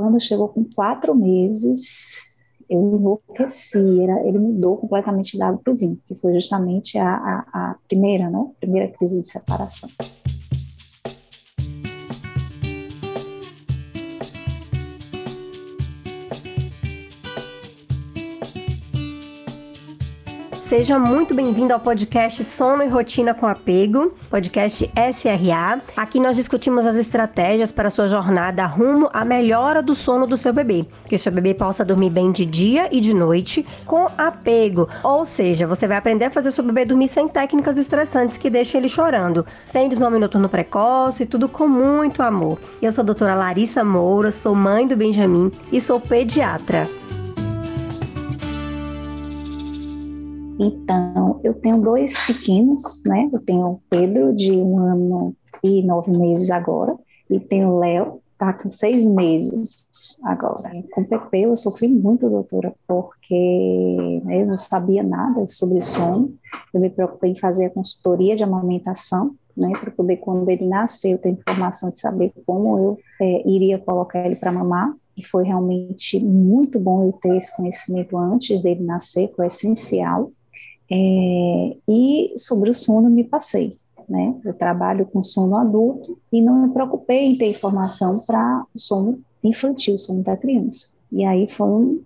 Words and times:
Quando 0.00 0.18
chegou 0.18 0.48
com 0.48 0.64
quatro 0.64 1.14
meses, 1.14 2.38
eu 2.70 2.80
enlouqueci, 2.80 4.00
era, 4.00 4.26
ele 4.26 4.38
mudou 4.38 4.78
completamente 4.78 5.36
da 5.36 5.48
água 5.48 5.60
para 5.62 5.74
o 5.74 5.76
vinho, 5.76 6.00
que 6.06 6.14
foi 6.14 6.32
justamente 6.32 6.96
a, 6.96 7.16
a, 7.16 7.38
a 7.52 7.76
primeira, 7.86 8.30
né? 8.30 8.46
Primeira 8.58 8.88
crise 8.88 9.20
de 9.20 9.28
separação. 9.28 9.90
Seja 20.70 21.00
muito 21.00 21.34
bem-vindo 21.34 21.74
ao 21.74 21.80
podcast 21.80 22.44
Sono 22.44 22.84
e 22.84 22.86
Rotina 22.86 23.34
com 23.34 23.44
Apego, 23.44 24.14
podcast 24.30 24.88
SRA. 25.12 25.82
Aqui 25.96 26.20
nós 26.20 26.36
discutimos 26.36 26.86
as 26.86 26.94
estratégias 26.94 27.72
para 27.72 27.90
sua 27.90 28.06
jornada 28.06 28.64
rumo 28.66 29.10
à 29.12 29.24
melhora 29.24 29.82
do 29.82 29.96
sono 29.96 30.28
do 30.28 30.36
seu 30.36 30.52
bebê, 30.52 30.86
que 31.08 31.16
o 31.16 31.18
seu 31.18 31.32
bebê 31.32 31.54
possa 31.54 31.84
dormir 31.84 32.10
bem 32.10 32.30
de 32.30 32.46
dia 32.46 32.88
e 32.92 33.00
de 33.00 33.12
noite 33.12 33.66
com 33.84 34.06
apego. 34.16 34.88
Ou 35.02 35.24
seja, 35.24 35.66
você 35.66 35.88
vai 35.88 35.96
aprender 35.96 36.26
a 36.26 36.30
fazer 36.30 36.50
o 36.50 36.52
seu 36.52 36.62
bebê 36.62 36.84
dormir 36.84 37.08
sem 37.08 37.26
técnicas 37.26 37.76
estressantes 37.76 38.36
que 38.36 38.48
deixem 38.48 38.78
ele 38.78 38.88
chorando, 38.88 39.44
sem 39.66 39.88
desmame 39.88 40.20
noturno 40.20 40.48
precoce, 40.48 41.26
tudo 41.26 41.48
com 41.48 41.66
muito 41.66 42.22
amor. 42.22 42.60
Eu 42.80 42.92
sou 42.92 43.02
a 43.02 43.06
doutora 43.06 43.34
Larissa 43.34 43.82
Moura, 43.82 44.30
sou 44.30 44.54
mãe 44.54 44.86
do 44.86 44.96
Benjamin 44.96 45.50
e 45.72 45.80
sou 45.80 45.98
pediatra. 45.98 46.84
Então, 50.62 51.40
eu 51.42 51.54
tenho 51.54 51.80
dois 51.80 52.14
pequenos, 52.26 53.02
né? 53.06 53.30
Eu 53.32 53.40
tenho 53.40 53.66
o 53.66 53.82
Pedro, 53.88 54.34
de 54.34 54.52
um 54.52 54.78
ano 54.78 55.34
e 55.64 55.82
nove 55.82 56.10
meses 56.10 56.50
agora, 56.50 56.94
e 57.30 57.40
tenho 57.40 57.70
o 57.70 57.78
Léo, 57.78 58.20
tá 58.38 58.52
com 58.52 58.70
seis 58.70 59.06
meses 59.06 59.86
agora. 60.22 60.70
Com 60.92 61.00
o 61.00 61.06
Pepe 61.06 61.42
eu 61.42 61.56
sofri 61.56 61.88
muito, 61.88 62.28
doutora, 62.28 62.74
porque 62.86 64.20
né, 64.24 64.42
eu 64.42 64.46
não 64.46 64.56
sabia 64.58 65.02
nada 65.02 65.46
sobre 65.46 65.80
sono. 65.80 66.34
Eu 66.74 66.80
me 66.80 66.90
preocupei 66.90 67.30
em 67.30 67.38
fazer 67.38 67.66
a 67.66 67.70
consultoria 67.70 68.36
de 68.36 68.44
amamentação, 68.44 69.34
né, 69.56 69.70
para 69.78 69.90
poder, 69.90 70.18
quando 70.18 70.48
ele 70.50 70.66
nascer, 70.66 71.12
eu 71.12 71.18
ter 71.18 71.30
informação 71.30 71.90
de 71.90 72.00
saber 72.00 72.32
como 72.44 72.78
eu 72.78 72.98
é, 73.20 73.48
iria 73.48 73.78
colocar 73.78 74.26
ele 74.26 74.36
para 74.36 74.52
mamar. 74.52 74.94
E 75.16 75.24
foi 75.24 75.44
realmente 75.44 76.22
muito 76.22 76.78
bom 76.78 77.04
eu 77.04 77.12
ter 77.12 77.36
esse 77.36 77.54
conhecimento 77.54 78.16
antes 78.16 78.60
dele 78.60 78.82
nascer, 78.82 79.32
foi 79.34 79.46
essencial. 79.46 80.32
É, 80.90 81.76
e 81.88 82.32
sobre 82.36 82.70
o 82.70 82.74
sono 82.74 83.08
me 83.08 83.22
passei, 83.24 83.76
né? 84.08 84.34
Eu 84.44 84.52
trabalho 84.54 85.06
com 85.06 85.22
sono 85.22 85.56
adulto 85.56 86.18
e 86.32 86.42
não 86.42 86.66
me 86.66 86.72
preocupei 86.72 87.26
em 87.26 87.36
ter 87.36 87.50
informação 87.50 88.20
para 88.26 88.64
o 88.74 88.78
sono 88.78 89.20
infantil, 89.42 89.94
o 89.94 89.98
sono 89.98 90.22
da 90.22 90.36
criança. 90.36 90.96
E 91.12 91.24
aí 91.24 91.48
foi 91.48 91.68
um 91.68 92.02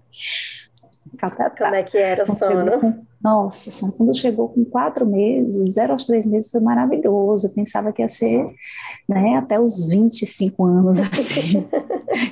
Como 1.65 1.75
é 1.75 1.83
que 1.83 1.99
era 1.99 2.25
o 2.25 2.27
sono? 2.27 2.81
Com, 2.81 3.05
nossa, 3.23 3.91
quando 3.93 4.15
chegou 4.15 4.51
com 4.51 4.65
quatro 4.65 5.07
meses, 5.07 5.73
zero 5.73 5.93
aos 5.93 6.07
três 6.07 6.27
meses 6.27 6.51
foi 6.51 6.61
maravilhoso. 6.61 7.47
Eu 7.47 7.53
pensava 7.53 7.93
que 7.93 8.03
ia 8.03 8.09
ser 8.09 8.47
né, 9.09 9.37
até 9.37 9.59
os 9.59 9.89
25 9.89 10.65
anos, 10.65 10.99
assim. 11.01 11.67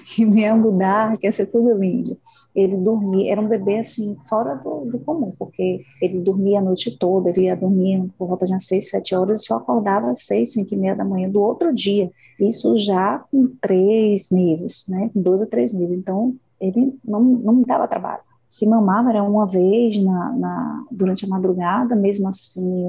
que 0.05 0.25
nem 0.25 0.45
ia 0.45 0.55
mudar, 0.55 1.17
que 1.17 1.27
ia 1.27 1.33
ser 1.33 1.47
tudo 1.47 1.73
lindo. 1.75 2.19
Ele 2.55 2.77
dormia, 2.77 3.33
era 3.33 3.41
um 3.41 3.49
bebê 3.49 3.79
assim, 3.79 4.17
fora 4.29 4.55
do, 4.55 4.85
do, 4.85 4.99
comum, 4.99 5.33
porque 5.39 5.81
ele 6.01 6.21
dormia 6.21 6.59
a 6.59 6.63
noite 6.63 6.99
toda, 6.99 7.31
ele 7.31 7.43
ia 7.43 7.57
dormir 7.57 8.11
por 8.19 8.29
volta 8.29 8.45
de 8.45 8.53
umas 8.53 8.67
seis, 8.67 8.91
sete 8.91 9.15
horas, 9.15 9.41
e 9.41 9.47
só 9.47 9.57
acordava 9.57 10.11
às 10.11 10.27
seis, 10.27 10.53
cinco 10.53 10.75
e 10.75 10.77
meia 10.77 10.95
da 10.95 11.05
manhã 11.05 11.29
do 11.29 11.41
outro 11.41 11.75
dia. 11.75 12.11
Isso 12.39 12.77
já 12.77 13.19
com 13.31 13.53
três 13.61 14.29
meses, 14.31 14.85
né? 14.89 15.11
Com 15.13 15.23
dois 15.23 15.41
a 15.41 15.47
três 15.47 15.73
meses. 15.73 15.97
Então, 15.97 16.35
ele 16.61 16.95
não, 17.05 17.23
não 17.23 17.53
me 17.55 17.65
dava 17.65 17.89
trabalho. 17.89 18.23
Se 18.53 18.67
mamava 18.67 19.09
era 19.09 19.25
uma 19.25 19.47
vez 19.47 19.97
na, 20.05 20.31
na, 20.35 20.85
durante 20.91 21.25
a 21.25 21.29
madrugada, 21.29 21.97
mesmo 21.97 22.29
assim, 22.29 22.87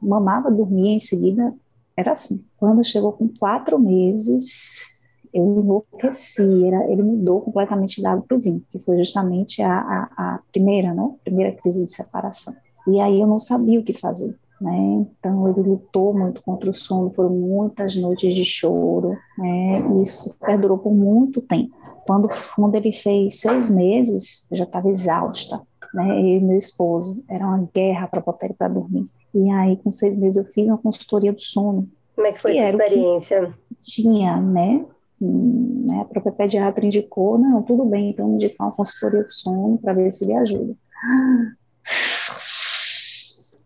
mamava, 0.00 0.50
dormia 0.50 0.94
em 0.94 0.98
seguida, 0.98 1.54
era 1.94 2.12
assim. 2.12 2.42
Quando 2.56 2.82
chegou 2.82 3.12
com 3.12 3.28
quatro 3.28 3.78
meses, 3.78 4.82
eu 5.30 5.44
enlouqueci, 5.44 6.64
era, 6.64 6.90
ele 6.90 7.02
mudou 7.02 7.42
completamente 7.42 8.00
da 8.00 8.12
água 8.12 8.24
para 8.26 8.38
o 8.38 8.40
vinho, 8.40 8.64
que 8.70 8.78
foi 8.78 8.96
justamente 8.96 9.60
a, 9.60 9.78
a, 9.78 10.02
a, 10.16 10.40
primeira, 10.50 10.94
né, 10.94 11.14
primeira 11.22 11.52
crise 11.52 11.84
de 11.84 11.94
separação. 11.94 12.56
E 12.88 12.98
aí 12.98 13.20
eu 13.20 13.26
não 13.26 13.38
sabia 13.38 13.78
o 13.78 13.84
que 13.84 13.92
fazer, 13.92 14.34
né, 14.64 15.04
então 15.18 15.46
ele 15.46 15.68
lutou 15.68 16.14
muito 16.14 16.42
contra 16.42 16.70
o 16.70 16.72
sono, 16.72 17.12
foram 17.12 17.28
muitas 17.28 17.94
noites 17.94 18.34
de 18.34 18.46
choro, 18.46 19.14
né, 19.36 19.82
e 19.94 20.02
isso 20.02 20.34
perdurou 20.40 20.78
por 20.78 20.94
muito 20.94 21.42
tempo. 21.42 21.76
Quando, 22.06 22.28
quando 22.56 22.74
ele 22.74 22.90
fez 22.90 23.40
seis 23.40 23.68
meses, 23.68 24.46
eu 24.50 24.56
já 24.56 24.64
estava 24.64 24.88
exausta, 24.88 25.60
né, 25.92 26.18
eu 26.18 26.38
e 26.38 26.40
meu 26.40 26.56
esposo, 26.56 27.22
era 27.28 27.46
uma 27.46 27.68
guerra 27.74 28.08
para 28.08 28.22
botar 28.22 28.46
ele 28.46 28.54
para 28.54 28.68
dormir. 28.68 29.06
E 29.34 29.50
aí, 29.50 29.76
com 29.76 29.92
seis 29.92 30.16
meses, 30.16 30.38
eu 30.42 30.50
fiz 30.50 30.66
uma 30.66 30.78
consultoria 30.78 31.32
do 31.32 31.40
sono. 31.40 31.86
Como 32.14 32.26
é 32.26 32.32
que 32.32 32.40
foi 32.40 32.56
essa 32.56 32.70
experiência? 32.70 33.52
Tinha, 33.82 34.40
né? 34.40 34.86
né, 35.20 36.00
a 36.00 36.04
própria 36.06 36.32
pediatra 36.32 36.86
indicou, 36.86 37.36
não, 37.36 37.62
tudo 37.62 37.84
bem, 37.84 38.10
então 38.10 38.32
indicar 38.32 38.66
uma 38.66 38.74
consultoria 38.74 39.24
de 39.24 39.34
sono 39.34 39.76
para 39.76 39.92
ver 39.92 40.10
se 40.10 40.24
ele 40.24 40.34
ajuda. 40.34 40.74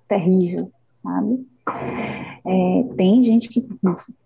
Terrível, 0.09 0.73
sabe? 1.03 1.47
É, 2.47 2.95
tem 2.97 3.23
gente 3.23 3.49
que, 3.49 3.69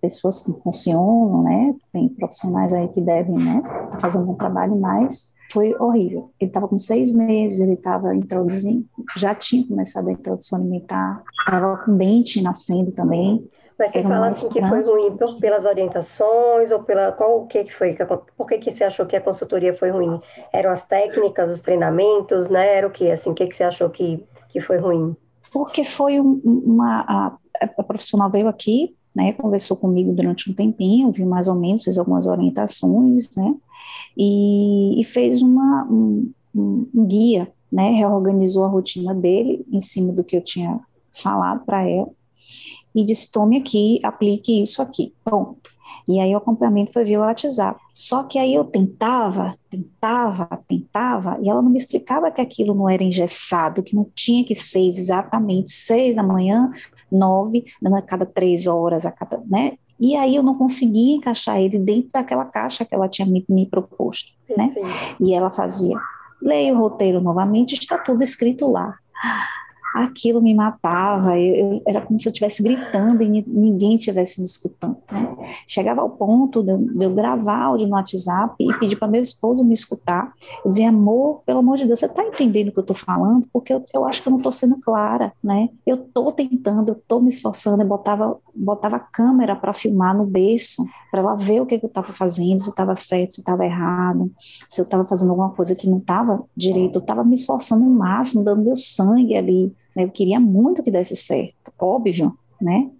pessoas 0.00 0.40
que 0.40 0.52
funcionam, 0.62 1.42
né? 1.42 1.74
Tem 1.92 2.08
profissionais 2.08 2.72
aí 2.72 2.88
que 2.88 3.00
devem, 3.00 3.36
né? 3.36 3.62
Fazer 4.00 4.18
um 4.18 4.24
bom 4.24 4.34
trabalho, 4.34 4.76
mas 4.76 5.34
foi 5.52 5.74
horrível. 5.74 6.30
Ele 6.40 6.48
estava 6.48 6.68
com 6.68 6.78
seis 6.78 7.12
meses, 7.12 7.60
ele 7.60 7.74
estava 7.74 8.14
introduzindo, 8.14 8.86
já 9.16 9.34
tinha 9.34 9.66
começado 9.66 10.08
a 10.08 10.12
introdução 10.12 10.58
alimentar, 10.58 11.22
estava 11.40 11.76
com 11.78 11.96
dente 11.96 12.40
nascendo 12.40 12.90
também. 12.92 13.46
Mas 13.78 13.90
você 13.90 14.02
fala 14.02 14.28
assim 14.28 14.48
que 14.48 14.64
foi 14.64 14.80
ruim 14.82 15.16
por, 15.16 15.40
pelas 15.40 15.64
orientações 15.64 16.70
ou 16.70 16.84
pela 16.84 17.10
qual 17.12 17.42
o 17.42 17.46
que 17.46 17.64
que 17.64 17.74
foi? 17.74 17.96
Por 18.36 18.46
que 18.46 18.58
que 18.58 18.70
você 18.70 18.84
achou 18.84 19.06
que 19.06 19.16
a 19.16 19.20
consultoria 19.20 19.74
foi 19.74 19.90
ruim? 19.90 20.20
Eram 20.52 20.70
as 20.70 20.84
técnicas, 20.86 21.50
os 21.50 21.60
treinamentos, 21.60 22.48
né? 22.48 22.76
Era 22.76 22.86
o 22.86 22.90
que 22.90 23.10
assim? 23.10 23.30
O 23.30 23.34
que 23.34 23.46
que 23.46 23.56
você 23.56 23.64
achou 23.64 23.90
que 23.90 24.24
que 24.48 24.60
foi 24.60 24.76
ruim? 24.76 25.16
Porque 25.52 25.84
foi 25.84 26.18
uma 26.18 27.00
a, 27.00 27.36
a 27.60 27.82
profissional 27.82 28.30
veio 28.30 28.48
aqui, 28.48 28.94
né? 29.14 29.32
Conversou 29.32 29.76
comigo 29.76 30.12
durante 30.12 30.50
um 30.50 30.54
tempinho, 30.54 31.12
viu 31.12 31.26
mais 31.26 31.48
ou 31.48 31.54
menos, 31.54 31.84
fez 31.84 31.98
algumas 31.98 32.26
orientações, 32.26 33.30
né? 33.36 33.54
E, 34.16 35.00
e 35.00 35.04
fez 35.04 35.42
uma 35.42 35.84
um, 35.84 36.30
um, 36.54 36.88
um 36.94 37.06
guia, 37.06 37.52
né? 37.70 37.90
Reorganizou 37.90 38.64
a 38.64 38.68
rotina 38.68 39.14
dele 39.14 39.64
em 39.70 39.80
cima 39.80 40.12
do 40.12 40.24
que 40.24 40.36
eu 40.36 40.42
tinha 40.42 40.80
falado 41.12 41.64
para 41.64 41.88
ela 41.88 42.08
e 42.94 43.04
disse: 43.04 43.30
tome 43.30 43.56
aqui, 43.56 44.00
aplique 44.02 44.60
isso 44.60 44.80
aqui. 44.82 45.12
Bom, 45.24 45.56
e 46.08 46.20
aí 46.20 46.34
o 46.34 46.38
acompanhamento 46.38 46.92
foi 46.92 47.04
via 47.04 47.20
WhatsApp. 47.20 47.80
Só 47.92 48.24
que 48.24 48.38
aí 48.38 48.54
eu 48.54 48.64
tentava, 48.64 49.54
tentava, 49.70 50.48
tentava, 50.68 51.38
e 51.40 51.48
ela 51.48 51.62
não 51.62 51.70
me 51.70 51.78
explicava 51.78 52.30
que 52.30 52.40
aquilo 52.40 52.74
não 52.74 52.88
era 52.88 53.02
engessado, 53.02 53.82
que 53.82 53.94
não 53.94 54.06
tinha 54.14 54.44
que 54.44 54.54
ser 54.54 54.88
exatamente 54.88 55.70
seis 55.70 56.14
da 56.14 56.22
manhã, 56.22 56.70
nove, 57.10 57.64
a 57.84 58.02
cada 58.02 58.26
três 58.26 58.66
horas, 58.66 59.06
a 59.06 59.10
cada, 59.10 59.42
né? 59.46 59.72
E 60.00 60.16
aí 60.16 60.34
eu 60.34 60.42
não 60.42 60.54
conseguia 60.54 61.14
encaixar 61.14 61.60
ele 61.60 61.78
dentro 61.78 62.10
daquela 62.12 62.44
caixa 62.44 62.84
que 62.84 62.94
ela 62.94 63.08
tinha 63.08 63.26
me, 63.26 63.44
me 63.48 63.66
proposto, 63.66 64.32
né? 64.56 64.74
E 65.20 65.32
ela 65.32 65.52
fazia, 65.52 65.96
leia 66.40 66.74
o 66.74 66.78
roteiro 66.78 67.20
novamente, 67.20 67.74
está 67.74 67.98
tudo 67.98 68.22
escrito 68.22 68.70
lá 68.70 68.96
aquilo 69.94 70.42
me 70.42 70.54
matava, 70.54 71.38
eu, 71.38 71.54
eu, 71.54 71.82
era 71.86 72.00
como 72.00 72.18
se 72.18 72.28
eu 72.28 72.30
estivesse 72.30 72.62
gritando 72.62 73.22
e 73.22 73.44
ninguém 73.46 73.94
estivesse 73.94 74.40
me 74.40 74.46
escutando. 74.46 74.96
Né? 75.10 75.36
Chegava 75.66 76.00
ao 76.00 76.10
ponto 76.10 76.62
de 76.62 76.72
de 76.72 77.04
eu, 77.04 77.14
gravar 77.14 77.62
áudio 77.62 77.86
no 77.86 77.94
WhatsApp 77.94 78.54
e 78.58 78.72
pedir 78.78 78.96
para 78.96 79.08
meu 79.08 79.20
esposo 79.20 79.64
me 79.64 79.74
escutar. 79.74 80.32
Eu 80.64 80.70
dizia, 80.70 80.88
amor, 80.88 81.42
pelo 81.44 81.60
amor 81.60 81.76
de 81.76 81.86
Deus, 81.86 81.98
você 81.98 82.06
está 82.06 82.24
entendendo 82.24 82.68
o 82.68 82.72
que 82.72 82.78
eu 82.78 82.82
estou 82.82 82.96
falando? 82.96 83.46
Porque 83.52 83.72
eu, 83.72 83.84
eu 83.94 84.04
acho 84.04 84.22
que 84.22 84.28
eu 84.28 84.30
não 84.30 84.38
estou 84.38 84.52
sendo 84.52 84.78
clara, 84.80 85.32
né? 85.42 85.68
Eu 85.86 85.96
estou 85.96 86.32
tentando, 86.32 86.90
eu 86.90 86.94
estou 86.94 87.20
me 87.20 87.28
esforçando, 87.28 87.82
eu 87.82 87.86
botava, 87.86 88.38
botava 88.54 88.96
a 88.96 89.00
câmera 89.00 89.54
para 89.56 89.72
filmar 89.72 90.16
no 90.16 90.24
berço, 90.24 90.84
para 91.10 91.20
ela 91.20 91.34
ver 91.34 91.60
o 91.60 91.66
que, 91.66 91.78
que 91.78 91.84
eu 91.84 91.88
estava 91.88 92.12
fazendo, 92.12 92.60
se 92.60 92.70
estava 92.70 92.96
certo, 92.96 93.34
se 93.34 93.40
estava 93.40 93.64
errado, 93.64 94.30
se 94.68 94.80
eu 94.80 94.84
estava 94.84 95.04
fazendo 95.04 95.30
alguma 95.30 95.50
coisa 95.50 95.74
que 95.74 95.88
não 95.88 95.98
estava 95.98 96.42
direito, 96.56 96.96
eu 96.96 97.00
estava 97.00 97.24
me 97.24 97.34
esforçando 97.34 97.84
o 97.84 97.90
máximo, 97.90 98.44
dando 98.44 98.62
meu 98.62 98.76
sangue 98.76 99.36
ali, 99.36 99.74
né? 99.94 100.04
Eu 100.04 100.10
queria 100.10 100.40
muito 100.40 100.82
que 100.82 100.90
desse 100.90 101.16
certo, 101.16 101.72
óbvio, 101.78 102.36
né? 102.60 102.90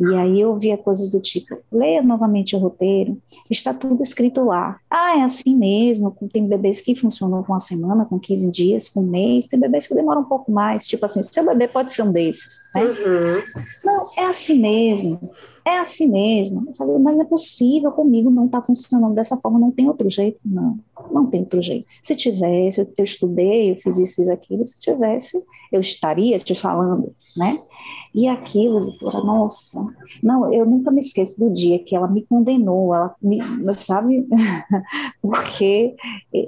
E 0.00 0.14
aí 0.16 0.40
eu 0.40 0.58
via 0.58 0.76
coisas 0.76 1.08
do 1.08 1.20
tipo, 1.20 1.56
leia 1.70 2.02
novamente 2.02 2.56
o 2.56 2.58
roteiro, 2.58 3.16
está 3.50 3.72
tudo 3.72 4.02
escrito 4.02 4.42
lá. 4.44 4.80
Ah, 4.90 5.18
é 5.18 5.22
assim 5.22 5.56
mesmo, 5.56 6.16
tem 6.32 6.46
bebês 6.46 6.80
que 6.80 6.94
funcionam 6.94 7.42
com 7.42 7.52
uma 7.52 7.60
semana, 7.60 8.04
com 8.04 8.18
15 8.18 8.50
dias, 8.50 8.88
com 8.88 9.00
um 9.00 9.06
mês, 9.06 9.46
tem 9.46 9.60
bebês 9.60 9.86
que 9.86 9.94
demoram 9.94 10.22
um 10.22 10.24
pouco 10.24 10.50
mais, 10.50 10.86
tipo 10.86 11.04
assim, 11.06 11.22
seu 11.22 11.44
bebê 11.44 11.68
pode 11.68 11.92
ser 11.92 12.02
um 12.02 12.12
desses, 12.12 12.62
né? 12.74 12.82
Uhum. 12.82 13.42
Não, 13.84 14.10
é 14.16 14.26
assim 14.26 14.58
mesmo. 14.58 15.20
É 15.64 15.78
assim 15.78 16.08
mesmo. 16.08 16.64
Eu 16.66 16.74
falei, 16.74 16.98
mas 16.98 17.16
não 17.16 17.22
é 17.22 17.26
possível 17.26 17.92
comigo, 17.92 18.30
não 18.30 18.46
está 18.46 18.62
funcionando 18.62 19.14
dessa 19.14 19.36
forma, 19.36 19.58
não 19.58 19.70
tem 19.70 19.88
outro 19.88 20.08
jeito. 20.08 20.38
Não, 20.44 20.78
não 21.10 21.26
tem 21.26 21.40
outro 21.40 21.60
jeito. 21.62 21.86
Se 22.02 22.14
tivesse, 22.14 22.80
eu, 22.80 23.04
estudei, 23.04 23.72
eu 23.72 23.76
fiz 23.76 23.98
isso, 23.98 24.16
fiz 24.16 24.28
aquilo, 24.28 24.66
se 24.66 24.80
tivesse, 24.80 25.42
eu 25.70 25.80
estaria 25.80 26.38
te 26.38 26.54
falando, 26.54 27.14
né? 27.36 27.58
E 28.14 28.26
aquilo, 28.26 28.80
doutora, 28.80 29.22
nossa, 29.22 29.86
não, 30.22 30.52
eu 30.52 30.66
nunca 30.66 30.90
me 30.90 31.00
esqueço 31.00 31.38
do 31.38 31.50
dia 31.50 31.78
que 31.78 31.94
ela 31.94 32.08
me 32.08 32.22
condenou, 32.22 32.92
ela 32.92 33.14
me, 33.22 33.38
sabe, 33.74 34.26
porque 35.22 35.94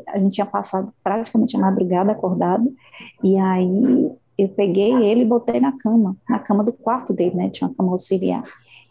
a 0.09 0.19
gente 0.19 0.35
tinha 0.35 0.47
passado 0.47 0.93
praticamente 1.05 1.57
a 1.57 1.61
madrugada 1.61 2.11
acordado, 2.11 2.75
e 3.23 3.37
aí 3.37 4.11
eu 4.37 4.49
peguei 4.49 4.93
ele 5.05 5.23
e 5.23 5.27
botei 5.27 5.61
na 5.61 5.73
cama, 5.79 6.17
na 6.29 6.41
cama 6.41 6.65
do 6.65 6.73
quarto 6.73 7.13
dele, 7.13 7.37
né, 7.37 7.51
tinha 7.51 7.69
uma 7.69 7.77
cama 7.77 7.93
auxiliar. 7.93 8.43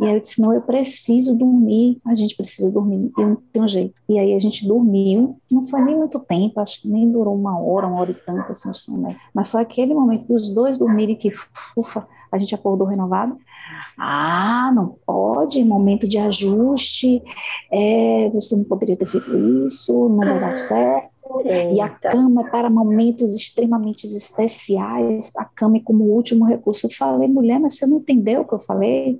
E 0.01 0.05
aí 0.05 0.15
eu 0.15 0.19
disse, 0.19 0.41
não, 0.41 0.51
eu 0.51 0.61
preciso 0.61 1.37
dormir, 1.37 2.01
a 2.05 2.15
gente 2.15 2.35
precisa 2.35 2.71
dormir, 2.71 3.11
e 3.15 3.21
não 3.21 3.37
um 3.55 3.67
jeito. 3.67 3.93
E 4.09 4.17
aí 4.17 4.33
a 4.33 4.39
gente 4.39 4.67
dormiu, 4.67 5.37
não 5.49 5.61
foi 5.61 5.79
nem 5.81 5.95
muito 5.95 6.19
tempo, 6.19 6.59
acho 6.59 6.81
que 6.81 6.89
nem 6.89 7.11
durou 7.11 7.35
uma 7.35 7.59
hora, 7.59 7.85
uma 7.85 8.01
hora 8.01 8.09
e 8.09 8.15
tanto, 8.15 8.51
assim, 8.51 8.97
né? 8.97 9.15
mas 9.31 9.49
foi 9.49 9.61
aquele 9.61 9.93
momento 9.93 10.25
que 10.25 10.33
os 10.33 10.49
dois 10.49 10.79
dormirem 10.79 11.15
que, 11.15 11.31
ufa, 11.77 12.07
a 12.31 12.37
gente 12.39 12.55
acordou 12.55 12.87
renovado. 12.87 13.37
Ah, 13.95 14.71
não 14.73 14.95
pode, 15.05 15.63
momento 15.63 16.07
de 16.07 16.17
ajuste, 16.17 17.21
é, 17.71 18.29
você 18.33 18.55
não 18.55 18.63
poderia 18.63 18.97
ter 18.97 19.05
feito 19.05 19.37
isso, 19.65 20.09
não 20.09 20.17
vai 20.17 20.39
dar 20.39 20.55
certo. 20.55 21.20
Eita. 21.39 21.73
E 21.73 21.79
a 21.79 21.89
cama 21.89 22.41
é 22.41 22.49
para 22.49 22.69
momentos 22.69 23.33
extremamente 23.35 24.07
especiais, 24.07 25.31
a 25.35 25.45
cama 25.45 25.77
é 25.77 25.81
como 25.81 26.03
último 26.03 26.45
recurso. 26.45 26.87
Eu 26.87 26.91
falei, 26.91 27.27
mulher, 27.27 27.59
mas 27.59 27.77
você 27.77 27.85
não 27.85 27.97
entendeu 27.97 28.41
o 28.41 28.45
que 28.45 28.53
eu 28.53 28.59
falei? 28.59 29.19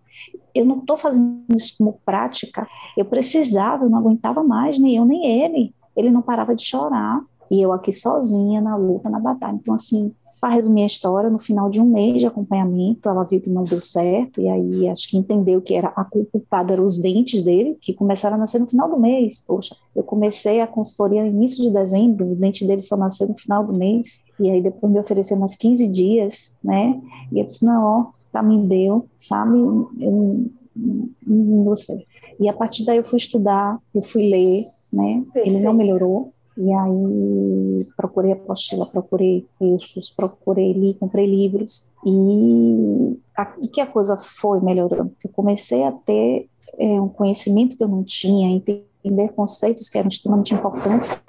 Eu 0.53 0.65
não 0.65 0.79
estou 0.79 0.97
fazendo 0.97 1.43
isso 1.55 1.75
como 1.77 1.99
prática. 2.05 2.67
Eu 2.97 3.05
precisava, 3.05 3.85
eu 3.85 3.89
não 3.89 3.99
aguentava 3.99 4.43
mais, 4.43 4.77
nem 4.77 4.95
eu 4.95 5.05
nem 5.05 5.43
ele. 5.43 5.73
Ele 5.95 6.09
não 6.09 6.21
parava 6.21 6.55
de 6.55 6.63
chorar. 6.63 7.21
E 7.49 7.61
eu 7.61 7.73
aqui 7.73 7.91
sozinha 7.91 8.61
na 8.61 8.75
luta, 8.75 9.09
na 9.09 9.19
batalha. 9.19 9.55
Então, 9.55 9.73
assim, 9.73 10.13
para 10.41 10.55
resumir 10.55 10.81
a 10.81 10.87
história, 10.87 11.29
no 11.29 11.37
final 11.37 11.69
de 11.69 11.79
um 11.79 11.85
mês 11.85 12.19
de 12.19 12.25
acompanhamento, 12.25 13.07
ela 13.07 13.23
viu 13.23 13.39
que 13.39 13.49
não 13.49 13.61
deu 13.61 13.79
certo, 13.79 14.41
e 14.41 14.49
aí 14.49 14.89
acho 14.89 15.07
que 15.07 15.15
entendeu 15.15 15.61
que 15.61 15.75
era 15.75 15.89
a 15.89 16.03
culpada 16.03 16.73
eram 16.73 16.83
os 16.83 16.97
dentes 16.97 17.43
dele, 17.43 17.77
que 17.79 17.93
começaram 17.93 18.37
a 18.37 18.39
nascer 18.39 18.59
no 18.59 18.67
final 18.67 18.89
do 18.89 18.99
mês. 18.99 19.43
Poxa, 19.45 19.75
eu 19.95 20.03
comecei 20.03 20.59
a 20.59 20.65
consultoria 20.65 21.21
no 21.21 21.29
início 21.29 21.61
de 21.63 21.69
dezembro, 21.69 22.31
o 22.31 22.35
dente 22.35 22.65
dele 22.65 22.81
só 22.81 22.97
nasceu 22.97 23.27
no 23.27 23.37
final 23.37 23.63
do 23.63 23.71
mês, 23.71 24.23
e 24.39 24.49
aí 24.49 24.63
depois 24.63 24.91
me 24.91 24.99
ofereceu 24.99 25.37
mais 25.37 25.55
15 25.55 25.87
dias, 25.87 26.55
né? 26.63 26.99
E 27.31 27.39
eu 27.39 27.45
disse, 27.45 27.63
não, 27.63 27.83
ó, 27.83 28.05
tá, 28.31 28.41
me 28.41 28.65
deu, 28.65 29.05
sabe? 29.19 29.59
Eu 29.59 30.49
não, 30.75 31.11
não 31.27 31.75
sei. 31.75 32.07
E 32.39 32.49
a 32.49 32.53
partir 32.53 32.83
daí 32.83 32.97
eu 32.97 33.03
fui 33.03 33.17
estudar, 33.17 33.77
eu 33.93 34.01
fui 34.01 34.27
ler, 34.27 34.65
né? 34.91 35.23
Perfeito. 35.31 35.55
Ele 35.55 35.63
não 35.63 35.73
melhorou, 35.73 36.31
e 36.57 36.73
aí 36.73 37.87
procurei 37.95 38.33
apostila, 38.33 38.85
procurei 38.85 39.47
textos, 39.57 40.11
procurei 40.11 40.73
li, 40.73 40.93
comprei 40.95 41.25
livros. 41.25 41.89
E, 42.05 43.17
a, 43.37 43.53
e 43.61 43.67
que 43.67 43.79
a 43.79 43.87
coisa 43.87 44.17
foi 44.17 44.59
melhorando, 44.59 45.11
porque 45.11 45.27
comecei 45.29 45.83
a 45.83 45.91
ter 45.91 46.47
é, 46.77 47.01
um 47.01 47.07
conhecimento 47.07 47.77
que 47.77 47.83
eu 47.83 47.87
não 47.87 48.03
tinha, 48.03 48.49
entender 48.49 49.29
conceitos 49.29 49.89
que 49.89 49.97
eram 49.97 50.09
extremamente 50.09 50.53
importantes, 50.53 51.21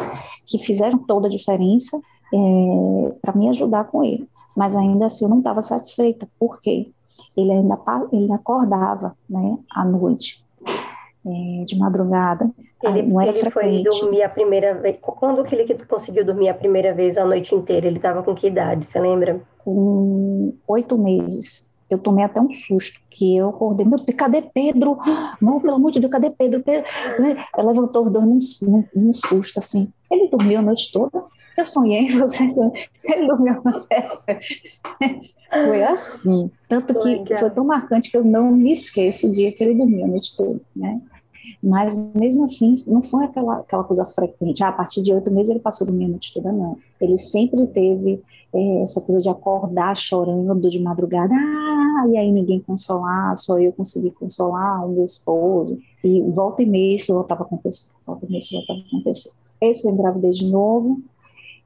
que 0.47 0.59
fizeram 0.59 0.99
toda 0.99 1.29
a 1.29 1.31
diferença 1.31 2.01
é, 2.35 3.15
para 3.21 3.37
me 3.37 3.49
ajudar 3.49 3.85
com 3.85 4.03
ele. 4.03 4.29
Mas 4.57 4.75
ainda 4.75 5.07
assim 5.07 5.25
eu 5.25 5.31
não 5.31 5.39
estava 5.39 5.63
satisfeita, 5.63 6.29
porque 6.39 6.91
ele 7.37 7.53
ainda 7.53 7.79
ele 8.11 8.33
acordava, 8.33 9.17
né, 9.29 9.59
à 9.71 9.85
noite 9.85 10.42
de 11.25 11.79
madrugada. 11.79 12.51
Ele, 12.83 13.03
não 13.03 13.21
era 13.21 13.31
ele 13.31 13.39
frequente. 13.39 13.91
foi 13.91 14.01
dormir 14.01 14.23
a 14.23 14.29
primeira 14.29 14.75
vez. 14.75 14.97
Quando 15.01 15.45
que 15.45 15.55
ele 15.55 15.75
conseguiu 15.87 16.25
dormir 16.25 16.49
a 16.49 16.55
primeira 16.55 16.93
vez 16.93 17.17
a 17.17 17.25
noite 17.25 17.55
inteira? 17.55 17.87
Ele 17.87 17.97
estava 17.97 18.23
com 18.23 18.35
que 18.35 18.49
idade, 18.49 18.85
você 18.85 18.99
lembra? 18.99 19.41
Com 19.59 20.55
oito 20.67 20.99
meses. 20.99 21.71
Eu 21.89 21.99
tomei 21.99 22.25
até 22.25 22.41
um 22.41 22.53
susto, 22.55 22.99
que 23.11 23.37
eu 23.37 23.51
acordei, 23.51 23.85
meu 23.85 23.99
Deus, 23.99 24.17
cadê 24.17 24.41
Pedro? 24.41 24.99
Não, 25.41 25.61
pelo 25.61 25.75
amor 25.75 25.93
de 25.93 26.01
Deus, 26.01 26.11
cadê 26.11 26.31
Pedro? 26.31 26.63
Pedro? 26.63 26.89
Né? 27.21 27.45
Ela 27.55 27.71
levantou 27.71 28.07
os 28.07 28.13
dois 28.13 28.61
num, 28.63 28.85
num 28.97 29.13
susto, 29.13 29.59
assim. 29.59 29.93
Ele 30.11 30.29
dormiu 30.29 30.61
a 30.61 30.63
noite 30.63 30.91
toda, 30.91 31.23
eu 31.57 31.65
sonhei, 31.65 32.11
você 32.13 32.45
ele 33.05 33.27
dormiu 33.27 33.63
Foi 35.51 35.83
assim. 35.85 36.51
Tanto 36.69 36.99
que 36.99 37.37
foi 37.37 37.51
tão 37.51 37.65
marcante 37.65 38.11
que 38.11 38.17
eu 38.17 38.25
não 38.25 38.51
me 38.51 38.73
esqueço 38.73 39.29
o 39.29 39.33
dia 39.33 39.53
que 39.53 39.63
ele 39.63 39.75
dormiu 39.75 40.05
a 40.05 40.09
noite 40.09 40.35
toda, 40.35 40.61
né? 40.75 41.01
Mas 41.63 41.97
mesmo 42.15 42.45
assim, 42.45 42.75
não 42.87 43.03
foi 43.03 43.25
aquela, 43.25 43.59
aquela 43.59 43.85
coisa 43.85 44.05
frequente. 44.05 44.63
Ah, 44.63 44.69
a 44.69 44.73
partir 44.73 45.03
de 45.03 45.13
oito 45.13 45.31
meses 45.31 45.51
ele 45.51 45.61
passou 45.61 45.87
dormindo 45.87 46.09
a 46.09 46.11
noite 46.11 46.33
toda, 46.35 46.53
não. 46.53 46.77
Ele 47.01 47.17
sempre 47.17 47.67
teve 47.69 48.23
é, 48.53 48.83
essa 48.83 49.01
coisa 49.01 49.21
de 49.21 49.29
acordar 49.29 49.97
chorando 49.97 50.69
de 50.71 50.79
madrugada. 50.79 51.35
Ah, 51.35 52.07
e 52.09 52.17
aí 52.17 52.31
ninguém 52.31 52.61
consolar, 52.61 53.37
só 53.37 53.59
eu 53.59 53.73
consegui 53.73 54.11
consolar 54.11 54.87
o 54.87 54.93
meu 54.93 55.05
esposo. 55.05 55.79
E 56.05 56.21
volta 56.23 56.63
e 56.63 56.67
meia 56.67 56.97
isso 56.97 57.15
voltava 57.15 57.43
a 57.43 57.47
acontecer. 57.47 57.91
Volta 58.07 58.27
e 58.27 58.29
meia 58.29 58.41
isso 58.41 58.55
voltava 58.55 58.81
a 58.81 58.83
acontecer. 58.83 59.31
Esse 59.61 59.83
foi 59.83 59.93
engravidez 59.93 60.37
de 60.37 60.51
novo. 60.51 61.01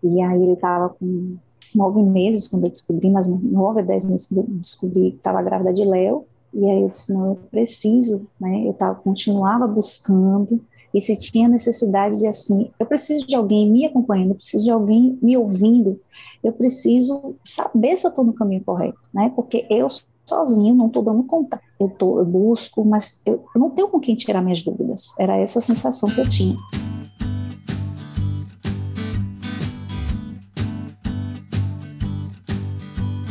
E 0.02 0.20
aí 0.20 0.43
ele 0.43 0.52
estava 0.52 0.90
com 0.90 1.37
nove 1.75 2.02
meses 2.02 2.49
quando 2.49 2.64
eu 2.64 2.70
descobri, 2.70 3.11
mas 3.11 3.26
nove 3.26 3.82
dez 3.82 4.05
meses 4.05 4.26
quando 4.26 4.40
eu 4.40 4.55
descobri 4.58 5.11
que 5.12 5.17
estava 5.17 5.43
grávida 5.43 5.73
de 5.73 5.84
Léo. 5.84 6.25
E 6.52 6.64
aí 6.64 6.82
eu 6.82 6.88
disse, 6.88 7.12
não, 7.12 7.26
eu 7.26 7.38
preciso, 7.50 8.26
né? 8.40 8.66
Eu 8.66 8.72
tava, 8.72 8.94
continuava 8.96 9.66
buscando, 9.66 10.60
e 10.94 11.00
se 11.00 11.14
tinha 11.16 11.48
necessidade 11.48 12.19
de 12.19 12.26
assim, 12.26 12.70
eu 12.78 12.87
preciso 12.87 13.26
de 13.26 13.34
alguém 13.34 13.70
me 13.70 13.84
acompanhando, 13.84 14.31
eu 14.31 14.37
preciso 14.37 14.64
de 14.64 14.70
alguém 14.70 15.19
me 15.20 15.37
ouvindo, 15.37 16.00
eu 16.43 16.52
preciso 16.52 17.34
saber 17.44 17.96
se 17.96 18.06
eu 18.06 18.10
estou 18.10 18.25
no 18.25 18.32
caminho 18.32 18.64
correto, 18.64 18.98
né? 19.12 19.31
Porque 19.37 19.66
eu 19.69 19.88
sozinho 20.25 20.75
não 20.75 20.87
estou 20.87 21.02
dando 21.02 21.22
conta. 21.25 21.60
Eu, 21.78 21.88
tô, 21.88 22.19
eu 22.19 22.25
busco, 22.25 22.84
mas 22.84 23.20
eu, 23.25 23.44
eu 23.54 23.60
não 23.60 23.70
tenho 23.70 23.88
com 23.88 24.00
quem 24.00 24.16
tirar 24.16 24.42
minhas 24.42 24.62
dúvidas. 24.62 25.12
Era 25.19 25.37
essa 25.37 25.58
a 25.58 25.62
sensação 25.62 26.08
que 26.08 26.20
eu 26.20 26.28
tinha. 26.28 26.56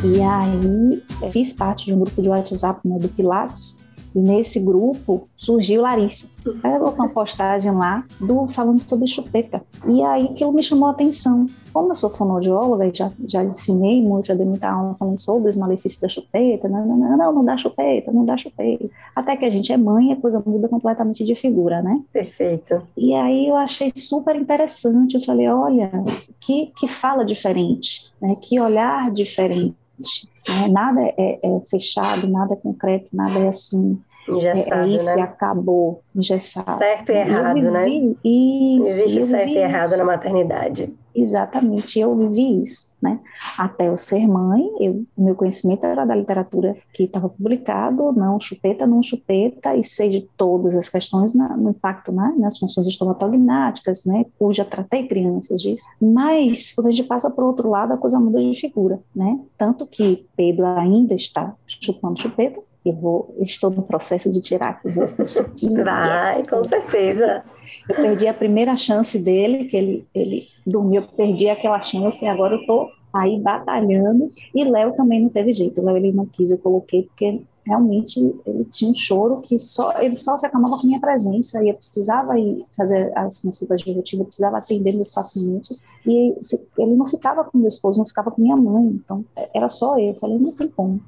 E 0.05 0.21
aí 0.21 1.03
fiz 1.31 1.51
parte 1.51 1.87
de 1.87 1.93
um 1.95 1.99
grupo 1.99 2.21
de 2.21 2.29
WhatsApp 2.29 2.79
né, 2.87 2.99
do 2.99 3.09
Pilates, 3.09 3.83
e 4.15 4.19
nesse 4.19 4.61
grupo 4.61 5.27
surgiu 5.35 5.81
Larissa. 5.81 6.27
Ela 6.63 6.79
colocou 6.79 7.05
uma 7.05 7.13
postagem 7.13 7.71
lá 7.73 8.05
do, 8.21 8.47
falando 8.47 8.79
sobre 8.79 9.07
chupeta. 9.07 9.61
E 9.89 10.01
aí 10.03 10.25
aquilo 10.27 10.53
me 10.53 10.63
chamou 10.63 10.87
a 10.87 10.91
atenção. 10.91 11.47
Como 11.73 11.89
eu 11.89 11.95
sou 11.95 12.09
fonoaudióloga 12.09 12.87
e 12.87 12.93
já, 12.93 13.11
já 13.27 13.43
ensinei 13.43 14.01
muito, 14.01 14.27
já 14.27 14.33
dei 14.33 14.45
muita 14.45 14.69
aula 14.69 14.95
falando 14.97 15.19
sobre 15.19 15.49
os 15.49 15.57
malefícios 15.57 15.99
da 15.99 16.07
chupeta, 16.07 16.69
não, 16.69 16.85
não, 16.85 16.97
não, 16.97 17.17
não, 17.17 17.33
não 17.33 17.45
dá 17.45 17.57
chupeta, 17.57 18.11
não 18.11 18.23
dá 18.23 18.37
chupeta. 18.37 18.89
Até 19.13 19.35
que 19.35 19.43
a 19.43 19.49
gente 19.49 19.73
é 19.73 19.77
mãe, 19.77 20.13
a 20.13 20.15
coisa 20.15 20.41
muda 20.45 20.69
completamente 20.69 21.25
de 21.25 21.35
figura, 21.35 21.81
né? 21.81 22.01
Perfeito. 22.13 22.83
E 22.95 23.13
aí 23.13 23.49
eu 23.49 23.55
achei 23.57 23.91
super 23.93 24.35
interessante, 24.37 25.15
eu 25.15 25.21
falei, 25.21 25.49
olha, 25.49 25.91
que, 26.39 26.67
que 26.77 26.87
fala 26.87 27.25
diferente, 27.25 28.13
né? 28.21 28.37
que 28.39 28.61
olhar 28.61 29.11
diferente 29.11 29.75
né? 29.99 30.67
Nada 30.69 31.01
é, 31.01 31.13
é, 31.17 31.59
fechado, 31.69 32.27
nada 32.27 32.53
é 32.53 32.57
concreto, 32.57 33.07
nada 33.13 33.39
é 33.39 33.47
assim. 33.47 33.99
Engessado, 34.27 34.73
é, 34.73 34.87
isso 34.87 35.05
né? 35.05 35.17
e 35.17 35.21
acabou, 35.21 36.01
engessado. 36.15 36.77
Certo 36.79 37.11
e 37.11 37.15
errado, 37.15 37.61
né? 37.61 37.87
Isso, 38.23 38.89
Existe 38.89 39.27
certo 39.27 39.49
e 39.49 39.57
errado 39.57 39.89
isso. 39.89 39.97
na 39.97 40.03
maternidade. 40.03 40.93
Exatamente, 41.15 41.97
eu 41.97 42.13
vivi 42.13 42.61
isso, 42.61 42.91
né? 43.01 43.21
Até 43.57 43.87
eu 43.87 43.95
ser 43.95 44.27
mãe, 44.27 44.69
eu, 44.81 45.05
meu 45.17 45.33
conhecimento 45.33 45.85
era 45.85 46.03
da 46.03 46.13
literatura 46.13 46.75
que 46.93 47.03
estava 47.03 47.29
publicado, 47.29 48.11
não 48.11 48.37
chupeta, 48.37 48.85
não 48.85 49.01
chupeta, 49.01 49.73
e 49.77 49.83
sei 49.83 50.09
de 50.09 50.21
todas 50.35 50.75
as 50.75 50.89
questões 50.89 51.33
na, 51.33 51.55
no 51.55 51.69
impacto 51.69 52.11
né, 52.11 52.35
nas 52.37 52.59
funções 52.59 52.85
estomatognáticas, 52.87 54.03
né? 54.03 54.25
Cuja 54.37 54.65
tratei 54.65 55.07
crianças 55.07 55.61
disso. 55.61 55.85
Mas, 56.01 56.73
quando 56.73 56.87
a 56.87 56.91
gente 56.91 57.07
passa 57.07 57.29
para 57.29 57.45
o 57.45 57.47
outro 57.47 57.69
lado, 57.69 57.93
a 57.93 57.97
coisa 57.97 58.19
muda 58.19 58.41
de 58.41 58.59
figura, 58.59 58.99
né? 59.15 59.39
Tanto 59.57 59.85
que 59.85 60.25
Pedro 60.35 60.65
ainda 60.65 61.13
está 61.13 61.55
chupando 61.65 62.19
chupeta, 62.19 62.59
eu 62.85 62.93
vou, 62.93 63.35
estou 63.39 63.71
no 63.71 63.81
processo 63.81 64.29
de 64.29 64.39
tirar, 64.39 64.79
eu 64.85 64.93
vou 64.93 65.07
conseguir. 65.07 65.83
Vai, 65.83 66.45
com 66.45 66.63
certeza. 66.63 67.43
Eu 67.89 67.95
perdi 67.95 68.27
a 68.27 68.33
primeira 68.33 68.75
chance 68.75 69.17
dele, 69.17 69.65
que 69.65 69.75
ele, 69.75 70.07
ele 70.13 70.47
dormiu, 70.65 71.01
perdi 71.17 71.49
aquela 71.49 71.81
chance 71.81 72.23
e 72.23 72.27
agora 72.27 72.53
eu 72.53 72.59
estou 72.59 72.91
aí 73.11 73.39
batalhando. 73.39 74.27
E 74.53 74.63
Léo 74.63 74.93
também 74.93 75.21
não 75.21 75.29
teve 75.29 75.51
jeito, 75.51 75.81
Léo 75.81 75.97
ele 75.97 76.11
não 76.11 76.27
quis, 76.27 76.51
eu 76.51 76.59
coloquei 76.59 77.03
porque 77.03 77.41
realmente 77.65 78.19
ele 78.45 78.65
tinha 78.65 78.91
um 78.91 78.93
choro 78.93 79.41
que 79.41 79.57
só 79.57 79.99
ele 79.99 80.15
só 80.15 80.37
se 80.37 80.45
acalmava 80.45 80.77
com 80.77 80.87
minha 80.87 80.99
presença 80.99 81.63
e 81.63 81.69
eu 81.69 81.75
precisava 81.75 82.39
ir 82.39 82.63
fazer 82.75 83.11
as 83.17 83.39
consultas 83.39 83.81
de 83.81 83.91
rotina, 83.91 84.21
eu 84.21 84.25
precisava 84.25 84.57
atender 84.57 84.93
meus 84.93 85.11
pacientes 85.11 85.83
e 86.05 86.35
ele 86.77 86.95
não 86.95 87.05
ficava 87.05 87.43
com 87.43 87.57
meu 87.57 87.67
esposo, 87.67 87.99
não 87.99 88.05
ficava 88.05 88.29
com 88.29 88.41
minha 88.41 88.55
mãe, 88.55 88.85
então 88.85 89.25
era 89.53 89.67
só 89.69 89.97
eu. 89.97 90.09
Eu 90.09 90.15
falei, 90.15 90.37
não 90.37 90.51
tem 90.51 90.67
como, 90.67 91.01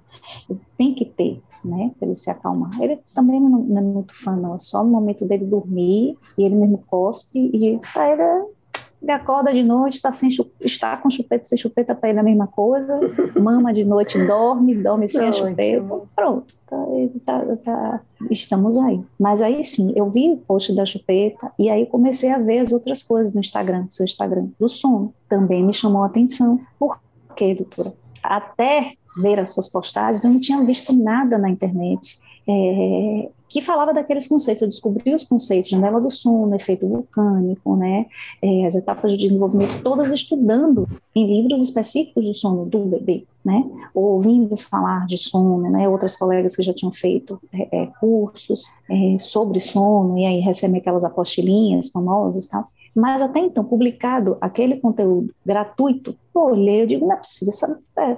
tem 0.77 0.93
que 0.95 1.05
ter, 1.05 1.41
né, 1.63 1.91
para 1.97 2.07
ele 2.07 2.15
se 2.15 2.29
acalmar. 2.29 2.71
Ele 2.81 2.99
também 3.13 3.39
não, 3.39 3.59
não, 3.59 3.77
é 3.77 3.81
muito 3.81 4.13
fã, 4.13 4.35
não, 4.35 4.55
é 4.55 4.59
só 4.59 4.83
no 4.83 4.89
momento 4.89 5.25
dele 5.25 5.45
dormir 5.45 6.17
e 6.37 6.43
ele 6.43 6.55
mesmo 6.55 6.83
cospe 6.87 7.51
e 7.53 7.79
para 7.93 8.11
ele 8.11 8.56
ele 9.07 9.11
acorda 9.13 9.53
de 9.53 9.63
noite, 9.63 9.95
está, 9.95 10.11
sem, 10.11 10.27
está 10.59 10.97
com 10.97 11.09
chupeta, 11.09 11.45
sem 11.45 11.57
chupeta 11.57 11.95
para 11.95 12.09
ele 12.09 12.17
é 12.17 12.21
a 12.21 12.23
mesma 12.25 12.45
coisa, 12.45 12.99
mama 13.39 13.71
de 13.71 13.85
noite, 13.85 14.21
dorme, 14.25 14.75
dorme 14.75 15.07
sem 15.07 15.29
a 15.29 15.31
chupeta, 15.31 16.01
pronto, 16.13 16.53
tá, 16.67 16.77
tá, 17.25 17.57
tá, 17.63 18.01
estamos 18.29 18.77
aí. 18.77 18.99
Mas 19.17 19.41
aí 19.41 19.63
sim, 19.63 19.93
eu 19.95 20.09
vi 20.09 20.29
o 20.29 20.37
post 20.37 20.75
da 20.75 20.85
chupeta 20.85 21.53
e 21.57 21.69
aí 21.69 21.85
comecei 21.85 22.31
a 22.31 22.37
ver 22.37 22.59
as 22.59 22.73
outras 22.73 23.01
coisas 23.01 23.33
no 23.33 23.39
Instagram, 23.39 23.87
seu 23.89 24.03
Instagram, 24.03 24.49
do 24.59 24.67
sono, 24.67 25.13
também 25.29 25.63
me 25.63 25.73
chamou 25.73 26.03
a 26.03 26.07
atenção. 26.07 26.59
Por 26.77 26.99
quê, 27.33 27.55
doutora? 27.55 27.93
Até 28.21 28.91
ver 29.21 29.39
as 29.39 29.51
suas 29.51 29.69
postagens, 29.69 30.21
eu 30.21 30.31
não 30.31 30.41
tinha 30.41 30.61
visto 30.65 30.91
nada 30.91 31.37
na 31.37 31.49
internet. 31.49 32.19
É, 32.49 33.29
que 33.49 33.61
falava 33.61 33.93
daqueles 33.93 34.27
conceitos. 34.27 34.61
Eu 34.61 34.67
descobri 34.67 35.13
os 35.13 35.23
conceitos, 35.23 35.69
janela 35.69 36.01
do 36.01 36.09
sono, 36.09 36.55
efeito 36.55 36.87
vulcânico, 36.87 37.75
né, 37.75 38.05
é, 38.41 38.65
as 38.65 38.75
etapas 38.75 39.11
de 39.11 39.17
desenvolvimento, 39.17 39.81
todas 39.81 40.11
estudando 40.11 40.87
em 41.15 41.25
livros 41.27 41.61
específicos 41.61 42.25
do 42.25 42.33
sono 42.33 42.65
do 42.65 42.79
bebê, 42.85 43.25
né, 43.43 43.63
ouvindo 43.93 44.55
falar 44.57 45.05
de 45.05 45.17
sono, 45.17 45.69
né, 45.69 45.87
outras 45.87 46.15
colegas 46.15 46.55
que 46.55 46.61
já 46.61 46.73
tinham 46.73 46.91
feito 46.91 47.39
é, 47.53 47.83
é 47.83 47.85
cursos 47.99 48.65
é, 48.89 49.17
sobre 49.17 49.59
sono, 49.59 50.17
e 50.17 50.25
aí 50.25 50.39
recebem 50.39 50.79
aquelas 50.79 51.05
apostilinhas 51.05 51.89
famosas 51.89 52.45
e 52.45 52.49
tal. 52.49 52.67
Mas 52.93 53.21
até 53.21 53.39
então, 53.39 53.63
publicado 53.63 54.37
aquele 54.41 54.77
conteúdo 54.77 55.31
gratuito, 55.45 56.15
eu 56.33 56.41
olhei, 56.41 56.81
eu 56.81 56.87
digo, 56.87 57.05
não 57.05 57.13
é 57.13 57.17
possível, 57.17 57.53
isso 57.53 57.77
tá, 57.93 58.17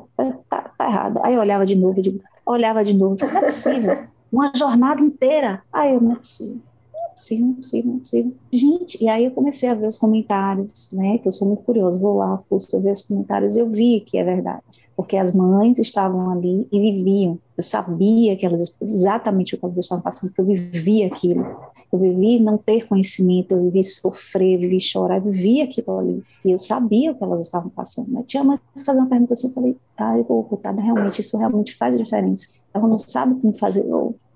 tá, 0.49 0.71
tá 0.77 0.87
errado. 0.87 1.19
Aí 1.21 1.33
eu 1.33 1.41
olhava 1.41 1.65
de 1.65 1.75
novo, 1.75 1.99
eu 1.99 2.03
digo, 2.03 2.19
olhava 2.45 2.83
de 2.83 2.93
novo, 2.93 3.17
não 3.19 3.37
é 3.39 3.41
possível 3.43 4.07
uma 4.31 4.51
jornada 4.55 5.01
inteira. 5.01 5.61
Aí 5.71 5.93
eu 5.93 6.01
não 6.01 6.13
é 6.13 6.15
possível, 6.15 6.61
não 6.93 7.05
é 7.05 7.09
possível, 7.09 7.45
não 7.45 7.51
é 7.51 7.55
possível, 7.55 7.91
não 7.91 7.97
é 7.97 7.99
possível. 7.99 8.33
Gente, 8.51 9.03
e 9.03 9.09
aí 9.09 9.25
eu 9.25 9.31
comecei 9.31 9.69
a 9.69 9.73
ver 9.73 9.87
os 9.87 9.97
comentários, 9.97 10.91
né, 10.91 11.17
que 11.17 11.27
eu 11.27 11.31
sou 11.31 11.47
muito 11.47 11.63
curioso, 11.63 11.99
vou 11.99 12.17
lá, 12.17 12.41
fuço, 12.49 12.79
ver 12.81 12.91
os 12.91 13.01
comentários, 13.01 13.57
eu 13.57 13.69
vi 13.69 14.01
que 14.01 14.17
é 14.17 14.23
verdade, 14.23 14.63
porque 14.95 15.17
as 15.17 15.33
mães 15.33 15.79
estavam 15.79 16.29
ali 16.29 16.67
e 16.71 16.79
viviam, 16.79 17.39
eu 17.57 17.63
sabia 17.63 18.35
que 18.35 18.45
elas, 18.45 18.77
exatamente 18.81 19.55
o 19.55 19.57
que 19.57 19.65
elas 19.65 19.77
estavam 19.77 20.03
passando, 20.03 20.29
porque 20.29 20.41
eu 20.41 20.45
vivia 20.45 21.07
aquilo, 21.07 21.45
eu 21.91 21.97
vivi 21.97 22.39
não 22.39 22.57
ter 22.57 22.87
conhecimento, 22.87 23.51
eu 23.51 23.63
vivi 23.63 23.83
sofrer, 23.83 24.59
vivi 24.59 24.79
chorar, 24.79 25.17
eu 25.17 25.31
vivi 25.31 25.61
aquilo 25.61 25.97
ali. 25.97 26.23
E 26.45 26.51
eu 26.51 26.57
sabia 26.57 27.11
o 27.11 27.15
que 27.15 27.23
elas 27.23 27.43
estavam 27.43 27.69
passando. 27.69 28.11
Né? 28.11 28.23
Tinha 28.27 28.43
que 28.43 28.85
fazia 28.85 29.01
uma 29.01 29.09
pergunta 29.09 29.33
assim, 29.33 29.47
eu 29.47 29.53
falei, 29.53 29.77
ah, 29.97 30.13
coitada, 30.47 30.81
realmente, 30.81 31.19
isso 31.19 31.37
realmente 31.37 31.75
faz 31.75 31.97
diferença. 31.97 32.59
Ela 32.73 32.87
não 32.87 32.97
sabe 32.97 33.39
como 33.41 33.57
fazer. 33.57 33.83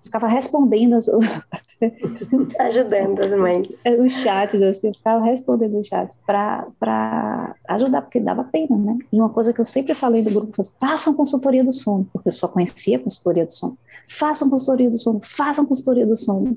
Ficava 0.03 0.27
respondendo 0.27 0.95
as... 0.95 1.07
ajudando 2.59 3.21
as 3.21 3.39
mães. 3.39 3.67
Os 3.99 4.11
chats, 4.11 4.61
assim, 4.61 4.87
eu 4.87 4.93
ficava 4.93 5.23
respondendo 5.23 5.79
os 5.79 5.87
chats 5.87 6.17
para 6.25 7.55
ajudar, 7.69 8.01
porque 8.01 8.19
dava 8.19 8.43
pena, 8.43 8.75
né? 8.77 8.97
E 9.11 9.19
uma 9.19 9.29
coisa 9.29 9.53
que 9.53 9.61
eu 9.61 9.65
sempre 9.65 9.93
falei 9.93 10.21
do 10.21 10.31
grupo 10.31 10.53
foi: 10.55 10.65
façam 10.79 11.13
consultoria 11.13 11.63
do 11.63 11.73
sono, 11.73 12.07
porque 12.11 12.29
eu 12.29 12.33
só 12.33 12.47
conhecia 12.47 12.99
consultoria 12.99 13.45
do 13.45 13.53
sono. 13.53 13.77
Façam 14.07 14.49
consultoria 14.49 14.89
do 14.89 14.97
sono, 14.97 15.19
façam 15.23 15.65
consultoria 15.65 16.05
do 16.05 16.17
sono. 16.17 16.55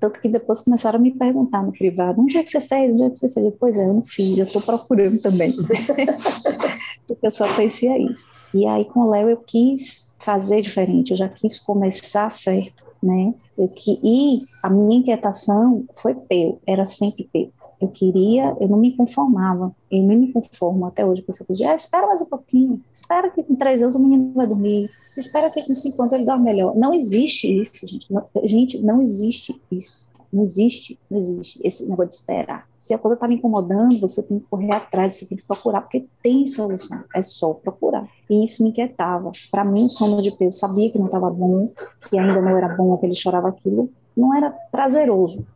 Tanto 0.00 0.20
que 0.20 0.28
depois 0.28 0.60
começaram 0.60 0.98
a 0.98 1.02
me 1.02 1.12
perguntar 1.12 1.62
no 1.62 1.72
privado, 1.72 2.20
onde 2.20 2.36
é 2.36 2.42
que 2.42 2.50
você 2.50 2.60
fez? 2.60 2.92
Onde 2.92 3.04
é 3.04 3.10
que 3.10 3.18
você 3.18 3.28
fez? 3.28 3.54
Pois 3.58 3.78
é, 3.78 3.84
eu 3.84 3.94
não 3.94 4.04
fiz, 4.04 4.36
eu 4.36 4.44
estou 4.44 4.60
procurando 4.60 5.18
também. 5.20 5.54
Porque 7.06 7.26
eu 7.26 7.30
só 7.30 7.52
conhecia 7.54 7.98
isso. 7.98 8.28
E 8.52 8.66
aí 8.66 8.84
com 8.84 9.00
o 9.00 9.10
Léo 9.10 9.30
eu 9.30 9.36
quis 9.36 10.14
fazer 10.18 10.62
diferente, 10.62 11.10
eu 11.10 11.16
já 11.16 11.28
quis 11.28 11.60
começar 11.60 12.30
certo, 12.30 12.84
né? 13.02 13.34
Eu 13.58 13.68
que, 13.68 14.00
e 14.02 14.42
a 14.62 14.70
minha 14.70 14.98
inquietação 14.98 15.84
foi 15.94 16.14
peu, 16.14 16.60
era 16.66 16.86
sempre 16.86 17.28
peu. 17.32 17.50
Eu 17.80 17.88
queria, 17.88 18.56
eu 18.60 18.68
não 18.68 18.78
me 18.78 18.92
conformava, 18.96 19.74
eu 19.90 20.02
nem 20.02 20.16
me 20.16 20.32
conformo 20.32 20.86
até 20.86 21.04
hoje 21.04 21.22
com 21.22 21.32
essa 21.32 21.44
coisa 21.44 21.70
ah, 21.70 21.74
espera 21.74 22.06
mais 22.06 22.22
um 22.22 22.26
pouquinho, 22.26 22.80
espera 22.92 23.28
que 23.30 23.42
com 23.42 23.54
três 23.54 23.82
anos 23.82 23.94
o 23.94 23.98
menino 23.98 24.32
vai 24.34 24.46
dormir, 24.46 24.90
espera 25.16 25.50
que 25.50 25.62
com 25.62 25.74
cinco 25.74 26.00
anos 26.00 26.14
ele 26.14 26.24
dorme 26.24 26.44
melhor. 26.44 26.74
Não 26.74 26.94
existe 26.94 27.60
isso, 27.60 27.86
gente. 27.86 28.10
Não, 28.12 28.24
gente, 28.44 28.78
não 28.78 29.02
existe 29.02 29.60
isso. 29.70 30.06
Não 30.34 30.42
existe, 30.42 30.98
não 31.08 31.18
existe 31.18 31.60
esse 31.62 31.86
negócio 31.86 32.10
de 32.10 32.16
esperar. 32.16 32.66
Se 32.76 32.92
a 32.92 32.98
coisa 32.98 33.14
está 33.14 33.28
me 33.28 33.36
incomodando, 33.36 34.00
você 34.00 34.20
tem 34.22 34.40
que 34.40 34.46
correr 34.46 34.72
atrás, 34.72 35.14
você 35.14 35.26
tem 35.26 35.38
que 35.38 35.44
procurar, 35.44 35.82
porque 35.82 36.06
tem 36.20 36.44
solução, 36.44 37.04
é 37.14 37.22
só 37.22 37.54
procurar. 37.54 38.08
E 38.28 38.44
isso 38.44 38.62
me 38.62 38.70
inquietava. 38.70 39.30
Para 39.50 39.64
mim, 39.64 39.84
o 39.84 39.88
sono 39.88 40.20
de 40.20 40.32
peso, 40.32 40.58
sabia 40.58 40.90
que 40.90 40.98
não 40.98 41.06
estava 41.06 41.30
bom, 41.30 41.70
que 42.10 42.18
ainda 42.18 42.42
não 42.42 42.56
era 42.56 42.68
bom, 42.74 42.96
que 42.98 43.06
ele 43.06 43.14
chorava 43.14 43.48
aquilo, 43.48 43.88
não 44.16 44.34
era 44.34 44.50
prazeroso. 44.50 45.46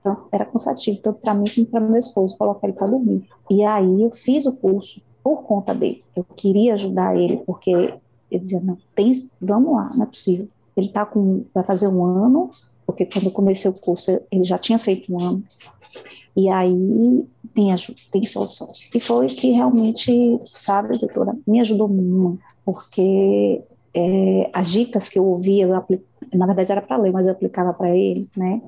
Então, 0.00 0.28
era 0.30 0.44
cansativo, 0.44 1.00
tanto 1.02 1.18
para 1.18 1.34
mim 1.34 1.44
como 1.52 1.66
para 1.66 1.80
meu 1.80 1.98
esposo, 1.98 2.38
colocar 2.38 2.68
ele 2.68 2.76
para 2.76 2.86
dormir. 2.86 3.28
E 3.50 3.64
aí 3.64 4.02
eu 4.02 4.10
fiz 4.14 4.46
o 4.46 4.56
curso 4.56 5.02
por 5.22 5.42
conta 5.42 5.74
dele. 5.74 6.04
Eu 6.14 6.24
queria 6.24 6.74
ajudar 6.74 7.16
ele, 7.16 7.38
porque 7.38 7.70
ele 7.70 8.40
dizia, 8.40 8.60
não, 8.60 8.78
tem, 8.94 9.10
vamos 9.40 9.72
lá, 9.72 9.90
não 9.94 10.04
é 10.04 10.06
possível. 10.06 10.48
Ele 10.76 10.88
tá 10.88 11.04
com, 11.04 11.44
vai 11.52 11.64
fazer 11.64 11.88
um 11.88 12.04
ano, 12.04 12.50
porque 12.88 13.04
quando 13.04 13.26
eu 13.26 13.32
comecei 13.32 13.70
o 13.70 13.74
curso, 13.74 14.18
ele 14.32 14.42
já 14.42 14.56
tinha 14.56 14.78
feito 14.78 15.14
um 15.14 15.22
ano. 15.22 15.44
E 16.34 16.48
aí 16.48 17.22
tem 17.52 17.70
ajuda, 17.70 17.98
tem 18.10 18.24
solução. 18.24 18.72
E 18.94 18.98
foi 18.98 19.26
que 19.26 19.50
realmente, 19.50 20.40
sabe, 20.54 20.96
doutora, 20.96 21.36
me 21.46 21.60
ajudou 21.60 21.86
muito, 21.86 22.42
porque 22.64 23.60
é, 23.92 24.50
as 24.54 24.70
dicas 24.70 25.10
que 25.10 25.18
eu 25.18 25.26
ouvia, 25.26 25.66
eu 25.66 26.02
na 26.32 26.46
verdade 26.46 26.72
era 26.72 26.80
para 26.80 26.96
ler, 26.96 27.12
mas 27.12 27.26
eu 27.26 27.32
aplicava 27.34 27.74
para 27.74 27.94
ele, 27.94 28.26
né? 28.34 28.62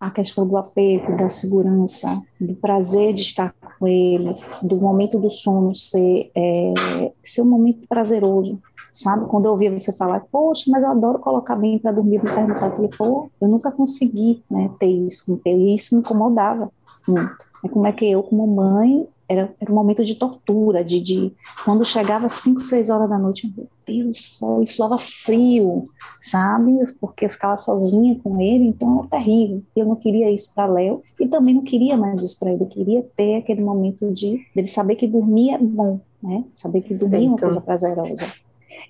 a 0.00 0.10
questão 0.10 0.48
do 0.48 0.56
apego, 0.56 1.14
da 1.16 1.28
segurança, 1.28 2.20
do 2.40 2.54
prazer 2.54 3.12
de 3.12 3.22
estar 3.22 3.54
com 3.78 3.86
ele, 3.86 4.34
do 4.60 4.76
momento 4.76 5.16
do 5.16 5.30
sono 5.30 5.74
ser, 5.76 6.28
é, 6.34 7.12
ser 7.22 7.42
um 7.42 7.50
momento 7.50 7.86
prazeroso, 7.86 8.60
sabe? 8.92 9.26
Quando 9.26 9.46
eu 9.46 9.52
ouvia 9.52 9.76
você 9.76 9.92
falar, 9.92 10.20
poxa, 10.30 10.70
mas 10.70 10.84
eu 10.84 10.90
adoro 10.90 11.18
colocar 11.18 11.56
bem 11.56 11.78
para 11.78 11.92
dormir, 11.92 12.22
me 12.22 12.30
perguntar, 12.30 12.66
eu 12.68 12.76
falei, 12.76 12.90
pô, 12.96 13.30
eu 13.40 13.48
nunca 13.48 13.72
consegui 13.72 14.44
né, 14.50 14.70
ter 14.78 14.86
isso, 14.86 15.40
e 15.44 15.74
isso 15.74 15.94
me 15.94 16.02
incomodava 16.02 16.70
muito. 17.08 17.50
É 17.64 17.68
como 17.68 17.86
é 17.86 17.92
que 17.92 18.08
eu, 18.08 18.22
como 18.22 18.46
mãe, 18.46 19.08
era, 19.28 19.54
era 19.58 19.72
um 19.72 19.74
momento 19.74 20.04
de 20.04 20.14
tortura, 20.14 20.84
de, 20.84 21.00
de 21.00 21.32
quando 21.64 21.84
chegava 21.84 22.28
5, 22.28 22.60
6 22.60 22.90
horas 22.90 23.08
da 23.08 23.18
noite, 23.18 23.52
meu 23.56 23.66
Deus 23.86 24.16
do 24.16 24.22
céu, 24.22 24.62
e 24.62 24.66
falava 24.66 24.98
frio, 24.98 25.86
sabe? 26.20 26.72
Porque 27.00 27.24
eu 27.24 27.30
ficava 27.30 27.56
sozinha 27.56 28.18
com 28.22 28.40
ele, 28.40 28.66
então 28.66 28.98
era 28.98 29.08
terrível. 29.08 29.62
Eu 29.74 29.86
não 29.86 29.96
queria 29.96 30.30
isso 30.30 30.52
para 30.54 30.66
Léo 30.66 31.02
e 31.18 31.26
também 31.26 31.54
não 31.54 31.62
queria 31.62 31.96
mais 31.96 32.22
isso 32.22 32.38
para 32.38 32.52
ele. 32.52 32.62
Eu 32.62 32.68
queria 32.68 33.02
ter 33.16 33.36
aquele 33.36 33.62
momento 33.62 34.10
de 34.12 34.40
dele 34.54 34.68
saber 34.68 34.96
que 34.96 35.06
dormir 35.06 35.50
é 35.50 35.58
bom, 35.58 36.00
né? 36.22 36.44
Saber 36.54 36.82
que 36.82 36.94
dormir 36.94 37.26
é 37.26 37.28
uma 37.28 37.38
coisa 37.38 37.60
prazerosa. 37.60 38.26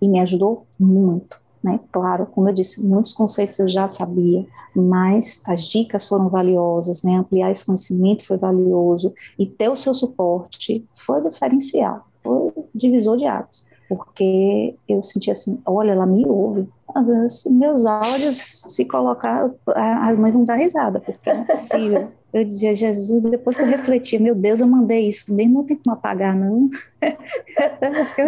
E 0.00 0.08
me 0.08 0.20
ajudou 0.20 0.66
muito. 0.78 1.40
Né? 1.62 1.78
Claro, 1.92 2.26
como 2.26 2.48
eu 2.48 2.52
disse, 2.52 2.84
muitos 2.84 3.12
conceitos 3.12 3.58
eu 3.60 3.68
já 3.68 3.86
sabia, 3.86 4.44
mas 4.74 5.40
as 5.46 5.64
dicas 5.68 6.04
foram 6.04 6.28
valiosas, 6.28 7.04
né? 7.04 7.14
Ampliar 7.14 7.52
esse 7.52 7.64
conhecimento 7.64 8.26
foi 8.26 8.36
valioso 8.36 9.14
e 9.38 9.46
ter 9.46 9.68
o 9.68 9.76
seu 9.76 9.94
suporte 9.94 10.84
foi 10.96 11.22
diferencial, 11.22 12.04
foi 12.20 12.52
divisor 12.74 13.16
de 13.16 13.26
águas, 13.26 13.64
porque 13.88 14.74
eu 14.88 15.00
senti 15.02 15.30
assim, 15.30 15.60
olha, 15.64 15.92
ela 15.92 16.04
me 16.04 16.26
ouve. 16.26 16.68
Meus 17.48 17.86
áudios, 17.86 18.38
se 18.38 18.84
colocar, 18.84 19.48
as 19.76 20.18
mães 20.18 20.34
vão 20.34 20.44
dar 20.44 20.56
risada, 20.56 20.98
porque 20.98 21.32
não 21.32 21.42
é 21.42 21.44
possível 21.44 22.08
eu 22.32 22.44
dizia, 22.44 22.74
Jesus, 22.74 23.22
depois 23.24 23.56
que 23.56 23.62
eu 23.62 23.66
refletia, 23.66 24.18
meu 24.18 24.34
Deus, 24.34 24.60
eu 24.60 24.66
mandei 24.66 25.06
isso, 25.06 25.34
nem 25.34 25.48
não 25.48 25.64
tem 25.66 25.76
como 25.76 25.94
apagar, 25.94 26.34
não. 26.34 26.70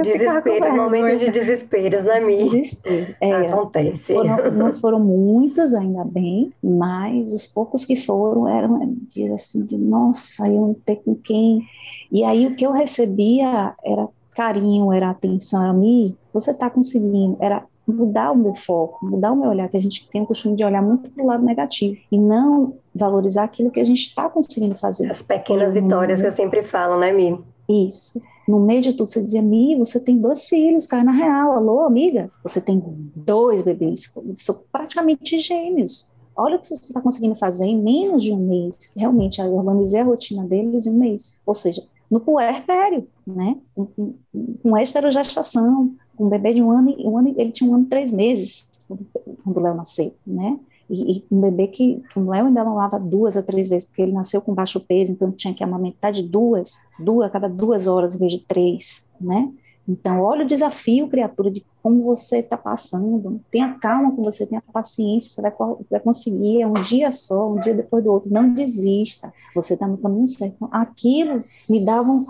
Desespero, 0.02 0.76
momentos 0.76 1.20
de 1.20 1.30
desespero, 1.30 2.02
né, 2.02 2.20
Mi? 2.20 2.50
Desespero, 2.50 3.16
é, 3.20 3.46
Acontece. 3.46 4.12
Foram, 4.12 4.50
não 4.50 4.72
foram 4.74 5.00
muitos, 5.00 5.72
ainda 5.74 6.04
bem, 6.04 6.52
mas 6.62 7.32
os 7.32 7.46
poucos 7.46 7.86
que 7.86 7.96
foram 7.96 8.46
eram, 8.46 8.94
diz 9.08 9.30
assim, 9.30 9.64
de 9.64 9.78
nossa, 9.78 10.46
eu 10.48 10.60
não 10.60 10.74
tenho 10.74 11.00
com 11.00 11.14
quem. 11.14 11.62
E 12.12 12.22
aí 12.24 12.46
o 12.46 12.54
que 12.54 12.66
eu 12.66 12.72
recebia 12.72 13.74
era 13.82 14.08
carinho, 14.34 14.92
era 14.92 15.10
atenção, 15.10 15.62
era 15.62 15.72
Mi, 15.72 16.16
você 16.32 16.50
está 16.50 16.68
conseguindo, 16.68 17.38
era 17.40 17.64
mudar 17.86 18.32
o 18.32 18.36
meu 18.36 18.54
foco, 18.54 19.04
mudar 19.04 19.32
o 19.32 19.36
meu 19.36 19.50
olhar, 19.50 19.68
que 19.68 19.76
a 19.76 19.80
gente 19.80 20.08
tem 20.08 20.22
o 20.22 20.26
costume 20.26 20.56
de 20.56 20.64
olhar 20.64 20.82
muito 20.82 21.10
para 21.10 21.22
o 21.22 21.26
lado 21.26 21.44
negativo 21.44 21.96
e 22.10 22.18
não 22.18 22.74
valorizar 22.94 23.44
aquilo 23.44 23.70
que 23.70 23.80
a 23.80 23.84
gente 23.84 24.00
está 24.00 24.28
conseguindo 24.28 24.76
fazer. 24.76 25.10
As 25.10 25.22
pequenas 25.22 25.74
vitórias 25.74 26.20
que 26.20 26.26
eu 26.26 26.32
sempre 26.32 26.62
falo, 26.62 26.98
né, 26.98 27.12
Mi? 27.12 27.38
Isso. 27.68 28.20
no 28.46 28.60
meio 28.60 28.82
de 28.82 28.92
tudo, 28.92 29.08
você 29.08 29.22
dizia, 29.22 29.40
Mi, 29.40 29.76
você 29.76 29.98
tem 29.98 30.18
dois 30.18 30.44
filhos, 30.44 30.86
cai 30.86 31.02
na 31.02 31.12
real, 31.12 31.52
alô, 31.52 31.80
amiga, 31.80 32.30
você 32.42 32.60
tem 32.60 32.82
dois 33.16 33.62
bebês, 33.62 34.12
são 34.36 34.60
praticamente 34.70 35.38
gêmeos. 35.38 36.10
Olha 36.36 36.56
o 36.56 36.58
que 36.58 36.66
você 36.66 36.74
está 36.74 37.00
conseguindo 37.00 37.36
fazer 37.36 37.64
em 37.64 37.80
menos 37.80 38.22
de 38.22 38.32
um 38.32 38.38
mês. 38.38 38.92
Realmente, 38.96 39.40
eu 39.40 39.54
organizei 39.54 40.00
a 40.00 40.04
rotina 40.04 40.44
deles 40.44 40.86
em 40.86 40.90
um 40.90 40.98
mês. 40.98 41.40
Ou 41.46 41.54
seja, 41.54 41.82
no 42.10 42.20
puerpério, 42.20 43.06
né? 43.26 43.56
Com, 43.74 43.86
com, 43.86 44.14
com 44.62 44.76
esterogestação, 44.76 45.94
um 46.18 46.28
bebê 46.28 46.52
de 46.52 46.62
um 46.62 46.70
ano, 46.70 46.94
um 46.98 47.18
ano, 47.18 47.34
ele 47.36 47.50
tinha 47.50 47.70
um 47.70 47.74
ano 47.74 47.84
e 47.84 47.88
três 47.88 48.12
meses 48.12 48.68
quando 48.86 49.56
o 49.56 49.60
Léo 49.60 49.74
nasceu, 49.74 50.14
né? 50.26 50.58
E, 50.88 51.18
e 51.18 51.24
um 51.30 51.40
bebê 51.40 51.66
que, 51.68 52.02
que 52.10 52.18
o 52.18 52.30
Léo 52.30 52.46
ainda 52.46 52.64
mamava 52.64 52.98
duas 52.98 53.36
a 53.36 53.42
três 53.42 53.68
vezes, 53.68 53.86
porque 53.86 54.02
ele 54.02 54.12
nasceu 54.12 54.42
com 54.42 54.54
baixo 54.54 54.78
peso, 54.80 55.12
então 55.12 55.32
tinha 55.32 55.54
que 55.54 55.64
amamentar 55.64 56.12
de 56.12 56.22
duas, 56.22 56.78
duas 56.98 57.26
a 57.26 57.30
cada 57.30 57.48
duas 57.48 57.86
horas, 57.86 58.14
em 58.14 58.18
vez 58.18 58.32
de 58.32 58.40
três, 58.40 59.08
né? 59.20 59.50
Então, 59.86 60.20
olha 60.22 60.44
o 60.44 60.46
desafio, 60.46 61.08
criatura, 61.08 61.50
de 61.50 61.64
como 61.82 62.00
você 62.00 62.38
está 62.38 62.56
passando. 62.56 63.38
Tenha 63.50 63.74
calma 63.74 64.12
com 64.12 64.22
você, 64.22 64.46
tenha 64.46 64.62
paciência, 64.72 65.30
você 65.30 65.42
vai, 65.42 65.52
vai, 65.90 66.00
conseguir. 66.00 66.62
É 66.62 66.66
um 66.66 66.72
dia 66.72 67.12
só, 67.12 67.52
um 67.52 67.60
dia 67.60 67.74
depois 67.74 68.02
do 68.02 68.10
outro. 68.10 68.32
Não 68.32 68.54
desista. 68.54 69.30
Você 69.54 69.74
está 69.74 69.86
no 69.86 69.98
caminho 69.98 70.26
certo. 70.26 70.54
Então, 70.56 70.68
aquilo 70.72 71.44
me 71.68 71.84
dava 71.84 72.10
um. 72.10 72.24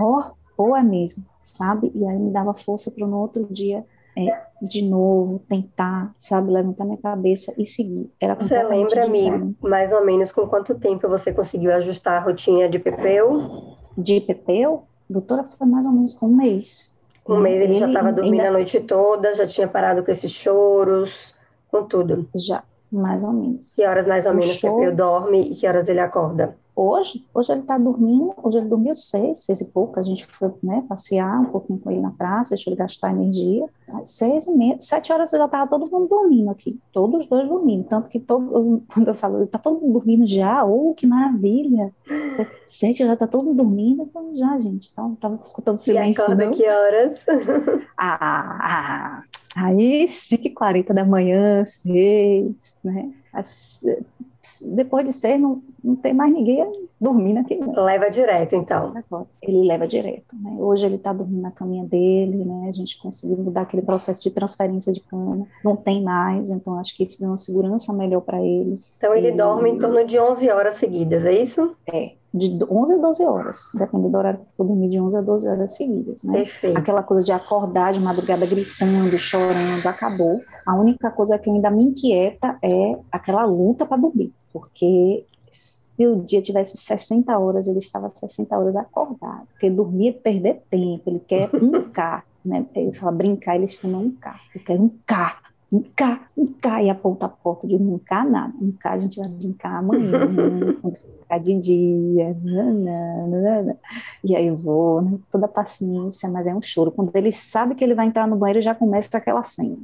Ó, 0.00 0.32
oh, 0.58 0.76
é 0.76 0.82
mesmo, 0.82 1.24
sabe? 1.54 1.90
E 1.94 2.04
aí 2.04 2.18
me 2.18 2.30
dava 2.30 2.54
força 2.54 2.90
para 2.90 3.06
no 3.06 3.18
outro 3.18 3.46
dia 3.50 3.84
é, 4.16 4.40
de 4.62 4.82
novo, 4.82 5.38
tentar, 5.48 6.14
sabe, 6.16 6.50
levantar 6.50 6.84
minha 6.84 6.96
cabeça 6.96 7.52
e 7.58 7.66
seguir. 7.66 8.10
Era 8.20 8.34
você 8.34 8.62
lembra-me 8.62 9.54
mais 9.60 9.92
ou 9.92 10.04
menos 10.04 10.32
com 10.32 10.46
quanto 10.46 10.74
tempo 10.74 11.08
você 11.08 11.32
conseguiu 11.32 11.72
ajustar 11.74 12.16
a 12.20 12.24
rotina 12.24 12.68
de 12.68 12.78
Pepeu? 12.78 13.76
De 13.96 14.20
Pepeu? 14.20 14.84
Doutora, 15.08 15.44
foi 15.44 15.66
mais 15.66 15.86
ou 15.86 15.92
menos 15.92 16.14
com 16.14 16.26
um 16.26 16.36
mês. 16.36 16.98
Um 17.28 17.40
mês 17.40 17.60
ele, 17.60 17.72
ele 17.72 17.80
já 17.80 17.88
estava 17.88 18.12
dormindo 18.12 18.40
ainda... 18.40 18.48
a 18.48 18.52
noite 18.52 18.80
toda, 18.80 19.34
já 19.34 19.46
tinha 19.46 19.68
parado 19.68 20.02
com 20.02 20.10
esses 20.10 20.30
choros, 20.30 21.34
com 21.70 21.84
tudo. 21.84 22.28
Já, 22.34 22.64
mais 22.90 23.22
ou 23.22 23.32
menos. 23.32 23.74
Que 23.74 23.84
horas 23.84 24.06
mais 24.06 24.26
ou 24.26 24.32
o 24.32 24.36
menos 24.36 24.56
choro... 24.56 24.76
Pepeu 24.76 24.96
dorme 24.96 25.52
e 25.52 25.54
que 25.54 25.66
horas 25.66 25.88
ele 25.88 26.00
acorda? 26.00 26.56
Hoje, 26.78 27.24
hoje 27.32 27.52
ele 27.52 27.62
está 27.62 27.78
dormindo, 27.78 28.34
hoje 28.42 28.58
ele 28.58 28.68
dormiu 28.68 28.94
seis, 28.94 29.40
seis 29.46 29.62
e 29.62 29.64
pouco, 29.64 29.98
a 29.98 30.02
gente 30.02 30.26
foi 30.26 30.52
né, 30.62 30.84
passear 30.86 31.40
um 31.40 31.46
pouquinho 31.46 31.78
com 31.78 31.90
ele 31.90 32.02
na 32.02 32.10
praça, 32.10 32.50
deixou 32.50 32.70
ele 32.70 32.78
gastar 32.78 33.12
energia. 33.12 33.66
Seis 34.04 34.46
e 34.46 34.52
meia, 34.52 34.76
sete 34.78 35.10
horas 35.10 35.30
já 35.30 35.42
estava 35.42 35.70
todo 35.70 35.90
mundo 35.90 36.06
dormindo 36.06 36.50
aqui, 36.50 36.78
todos 36.92 37.22
os 37.22 37.30
dois 37.30 37.48
dormindo, 37.48 37.84
tanto 37.84 38.08
que 38.08 38.20
todo, 38.20 38.82
quando 38.92 39.08
eu 39.08 39.14
falo, 39.14 39.42
está 39.44 39.58
todo 39.58 39.80
mundo 39.80 39.94
dormindo 39.94 40.26
já, 40.26 40.64
ou 40.64 40.90
oh, 40.90 40.94
que 40.94 41.06
maravilha, 41.06 41.94
sete 42.66 43.06
já 43.06 43.14
está 43.14 43.26
todo 43.26 43.44
mundo 43.44 43.56
dormindo, 43.56 44.02
então 44.02 44.34
já, 44.34 44.58
gente, 44.58 44.82
estava 44.82 45.40
escutando 45.42 45.78
silêncio. 45.78 46.20
E 46.20 46.24
acorda 46.24 46.50
que 46.50 46.68
horas? 46.68 47.24
ah, 47.96 48.58
ah, 48.60 49.22
aí, 49.56 50.06
5h40 50.08 50.92
da 50.92 51.06
manhã, 51.06 51.64
seis, 51.64 52.76
né, 52.84 53.14
As, 53.32 53.80
depois 54.62 55.04
de 55.04 55.12
ser, 55.12 55.38
não, 55.38 55.62
não 55.82 55.96
tem 55.96 56.12
mais 56.12 56.32
ninguém 56.32 56.70
dormindo 57.00 57.38
aqui. 57.38 57.58
Leva 57.76 58.10
direto, 58.10 58.56
então. 58.56 58.94
Ele 59.42 59.66
leva 59.66 59.86
direto. 59.86 60.34
Né? 60.34 60.56
Hoje 60.58 60.86
ele 60.86 60.96
está 60.96 61.12
dormindo 61.12 61.42
na 61.42 61.50
caminha 61.50 61.84
dele, 61.84 62.44
né? 62.44 62.66
a 62.68 62.72
gente 62.72 63.00
conseguiu 63.00 63.36
mudar 63.36 63.62
aquele 63.62 63.82
processo 63.82 64.22
de 64.22 64.30
transferência 64.30 64.92
de 64.92 65.00
cama. 65.00 65.46
Não 65.64 65.76
tem 65.76 66.02
mais, 66.02 66.50
então 66.50 66.78
acho 66.78 66.96
que 66.96 67.04
isso 67.04 67.18
deu 67.20 67.28
uma 67.28 67.38
segurança 67.38 67.92
melhor 67.92 68.20
para 68.20 68.40
ele. 68.40 68.78
Então 68.96 69.14
ele 69.14 69.28
e... 69.28 69.32
dorme 69.32 69.70
em 69.70 69.78
torno 69.78 70.04
de 70.04 70.18
11 70.18 70.50
horas 70.50 70.74
seguidas, 70.74 71.24
é 71.24 71.32
isso? 71.32 71.76
É, 71.92 72.12
de 72.36 72.64
11 72.68 72.92
a 72.94 72.96
12 72.98 73.24
horas, 73.24 73.70
dependendo 73.74 74.10
do 74.10 74.18
horário 74.18 74.40
que 74.40 74.60
eu 74.60 74.66
dormir, 74.66 74.88
de 74.88 75.00
11 75.00 75.16
a 75.16 75.20
12 75.20 75.48
horas 75.48 75.74
seguidas, 75.74 76.24
né? 76.24 76.38
Perfeito. 76.38 76.78
Aquela 76.78 77.02
coisa 77.02 77.22
de 77.22 77.32
acordar 77.32 77.92
de 77.92 78.00
madrugada 78.00 78.46
gritando, 78.46 79.18
chorando, 79.18 79.86
acabou. 79.86 80.40
A 80.66 80.74
única 80.74 81.10
coisa 81.10 81.38
que 81.38 81.50
ainda 81.50 81.70
me 81.70 81.84
inquieta 81.84 82.58
é 82.62 82.98
aquela 83.10 83.44
luta 83.44 83.86
para 83.86 83.96
dormir, 83.96 84.32
porque 84.52 85.24
se 85.50 86.06
o 86.06 86.16
dia 86.16 86.42
tivesse 86.42 86.76
60 86.76 87.38
horas, 87.38 87.66
ele 87.66 87.78
estava 87.78 88.12
60 88.14 88.56
horas 88.56 88.76
acordado, 88.76 89.46
porque 89.48 89.70
dormir 89.70 90.08
é 90.08 90.12
perder 90.12 90.62
tempo, 90.70 91.02
ele 91.06 91.20
quer 91.20 91.48
um 91.56 91.90
K, 91.90 92.22
né? 92.44 92.66
Ele 92.74 92.92
fala 92.92 93.12
brincar, 93.12 93.56
ele 93.56 93.66
chama 93.66 93.98
um 93.98 94.10
K, 94.10 94.38
ele 94.54 94.64
quer 94.64 94.78
um 94.78 94.90
K, 95.06 95.38
um 95.76 95.82
K, 95.94 96.20
um 96.36 96.46
K, 96.46 96.82
e 96.84 96.90
aponta 96.90 97.26
a 97.26 97.28
porta 97.28 97.66
de 97.66 97.76
um 97.76 97.98
K, 97.98 98.24
nada. 98.24 98.54
Um 98.60 98.72
K 98.72 98.90
a 98.90 98.96
gente 98.96 99.18
vai 99.18 99.28
brincar 99.28 99.78
amanhã, 99.78 100.10
quando 100.80 100.96
ficar 100.96 101.38
de 101.38 101.58
dia, 101.58 102.36
nanana, 102.42 103.76
e 104.24 104.34
aí 104.34 104.46
eu 104.46 104.56
vou, 104.56 105.02
né, 105.02 105.18
toda 105.30 105.46
paciência, 105.46 106.28
mas 106.28 106.46
é 106.46 106.54
um 106.54 106.62
choro. 106.62 106.90
Quando 106.90 107.14
ele 107.14 107.30
sabe 107.30 107.74
que 107.74 107.84
ele 107.84 107.94
vai 107.94 108.06
entrar 108.06 108.26
no 108.26 108.36
banheiro, 108.36 108.62
já 108.62 108.74
começa 108.74 109.16
aquela 109.16 109.42
cena. 109.42 109.76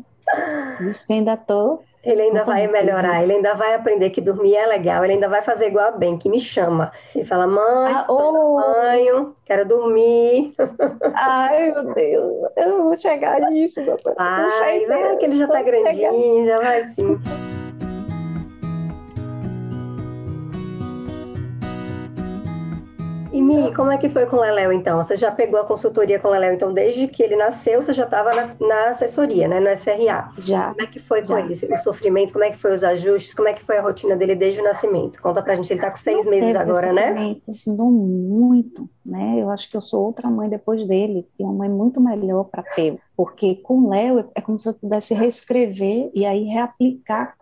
Diz 0.80 1.04
que 1.04 1.12
ainda 1.12 1.36
tô 1.36 1.80
ele 2.04 2.22
ainda 2.22 2.44
vai 2.44 2.66
melhorar, 2.66 3.22
ele 3.22 3.34
ainda 3.34 3.54
vai 3.54 3.74
aprender 3.74 4.10
que 4.10 4.20
dormir 4.20 4.56
é 4.56 4.66
legal, 4.66 5.04
ele 5.04 5.14
ainda 5.14 5.28
vai 5.28 5.42
fazer 5.42 5.66
igual 5.66 5.88
a 5.88 5.90
Ben, 5.92 6.18
que 6.18 6.28
me 6.28 6.40
chama. 6.40 6.92
Ele 7.14 7.24
fala, 7.24 7.46
mãe, 7.46 7.92
ah, 7.92 8.06
oh. 8.08 8.56
banho, 8.56 9.36
quero 9.44 9.66
dormir. 9.66 10.52
Ai, 11.14 11.70
meu 11.70 11.94
Deus, 11.94 12.50
eu 12.56 12.68
não 12.68 12.82
vou 12.84 12.96
chegar 12.96 13.40
nisso, 13.50 13.82
doutor. 13.82 14.14
Vai, 14.16 14.86
vai, 14.86 15.16
que 15.16 15.24
ele 15.24 15.38
já 15.38 15.46
tá 15.46 15.62
grandinho, 15.62 16.44
chegar. 16.44 16.46
já 16.46 16.58
vai 16.58 16.90
sim. 16.90 17.61
Mi, 23.42 23.74
como 23.74 23.90
é 23.90 23.98
que 23.98 24.08
foi 24.08 24.24
com 24.26 24.36
o 24.36 24.40
Leléo, 24.40 24.72
então? 24.72 25.02
Você 25.02 25.16
já 25.16 25.30
pegou 25.30 25.60
a 25.60 25.64
consultoria 25.64 26.18
com 26.18 26.28
o 26.28 26.30
Leléo, 26.30 26.54
então, 26.54 26.72
desde 26.72 27.08
que 27.08 27.22
ele 27.22 27.36
nasceu, 27.36 27.82
você 27.82 27.92
já 27.92 28.04
estava 28.04 28.32
na, 28.32 28.54
na, 28.60 28.88
assessoria, 28.90 29.48
né, 29.48 29.58
no 29.58 29.68
SRA? 29.70 30.32
Já. 30.38 30.68
Como 30.68 30.82
é 30.82 30.86
que 30.86 31.00
foi 31.00 31.24
já. 31.24 31.34
com 31.34 31.40
ele? 31.40 31.74
O 31.74 31.76
sofrimento, 31.78 32.32
como 32.32 32.44
é 32.44 32.50
que 32.50 32.58
foi 32.58 32.72
os 32.72 32.84
ajustes, 32.84 33.34
como 33.34 33.48
é 33.48 33.52
que 33.52 33.64
foi 33.64 33.78
a 33.78 33.82
rotina 33.82 34.16
dele 34.16 34.34
desde 34.34 34.60
o 34.60 34.64
nascimento? 34.64 35.20
Conta 35.20 35.42
pra 35.42 35.56
gente, 35.56 35.72
ele 35.72 35.80
tá 35.80 35.90
com 35.90 35.96
seis 35.96 36.24
meses 36.24 36.54
agora, 36.54 36.92
né? 36.92 37.36
Ensinou 37.48 37.90
muito, 37.90 38.88
né? 39.04 39.36
Eu 39.38 39.50
acho 39.50 39.68
que 39.68 39.76
eu 39.76 39.80
sou 39.80 40.04
outra 40.04 40.30
mãe 40.30 40.48
depois 40.48 40.86
dele, 40.86 41.26
e 41.38 41.42
uma 41.42 41.52
mãe 41.52 41.68
muito 41.68 42.00
melhor 42.00 42.44
para 42.44 42.62
Pedro, 42.62 43.00
porque 43.16 43.56
com 43.56 43.80
o 43.80 43.90
Léo 43.90 44.30
é 44.34 44.40
como 44.40 44.58
se 44.58 44.68
eu 44.68 44.74
pudesse 44.74 45.14
reescrever 45.14 46.10
e 46.14 46.24
aí 46.24 46.44
reaplicar. 46.44 47.36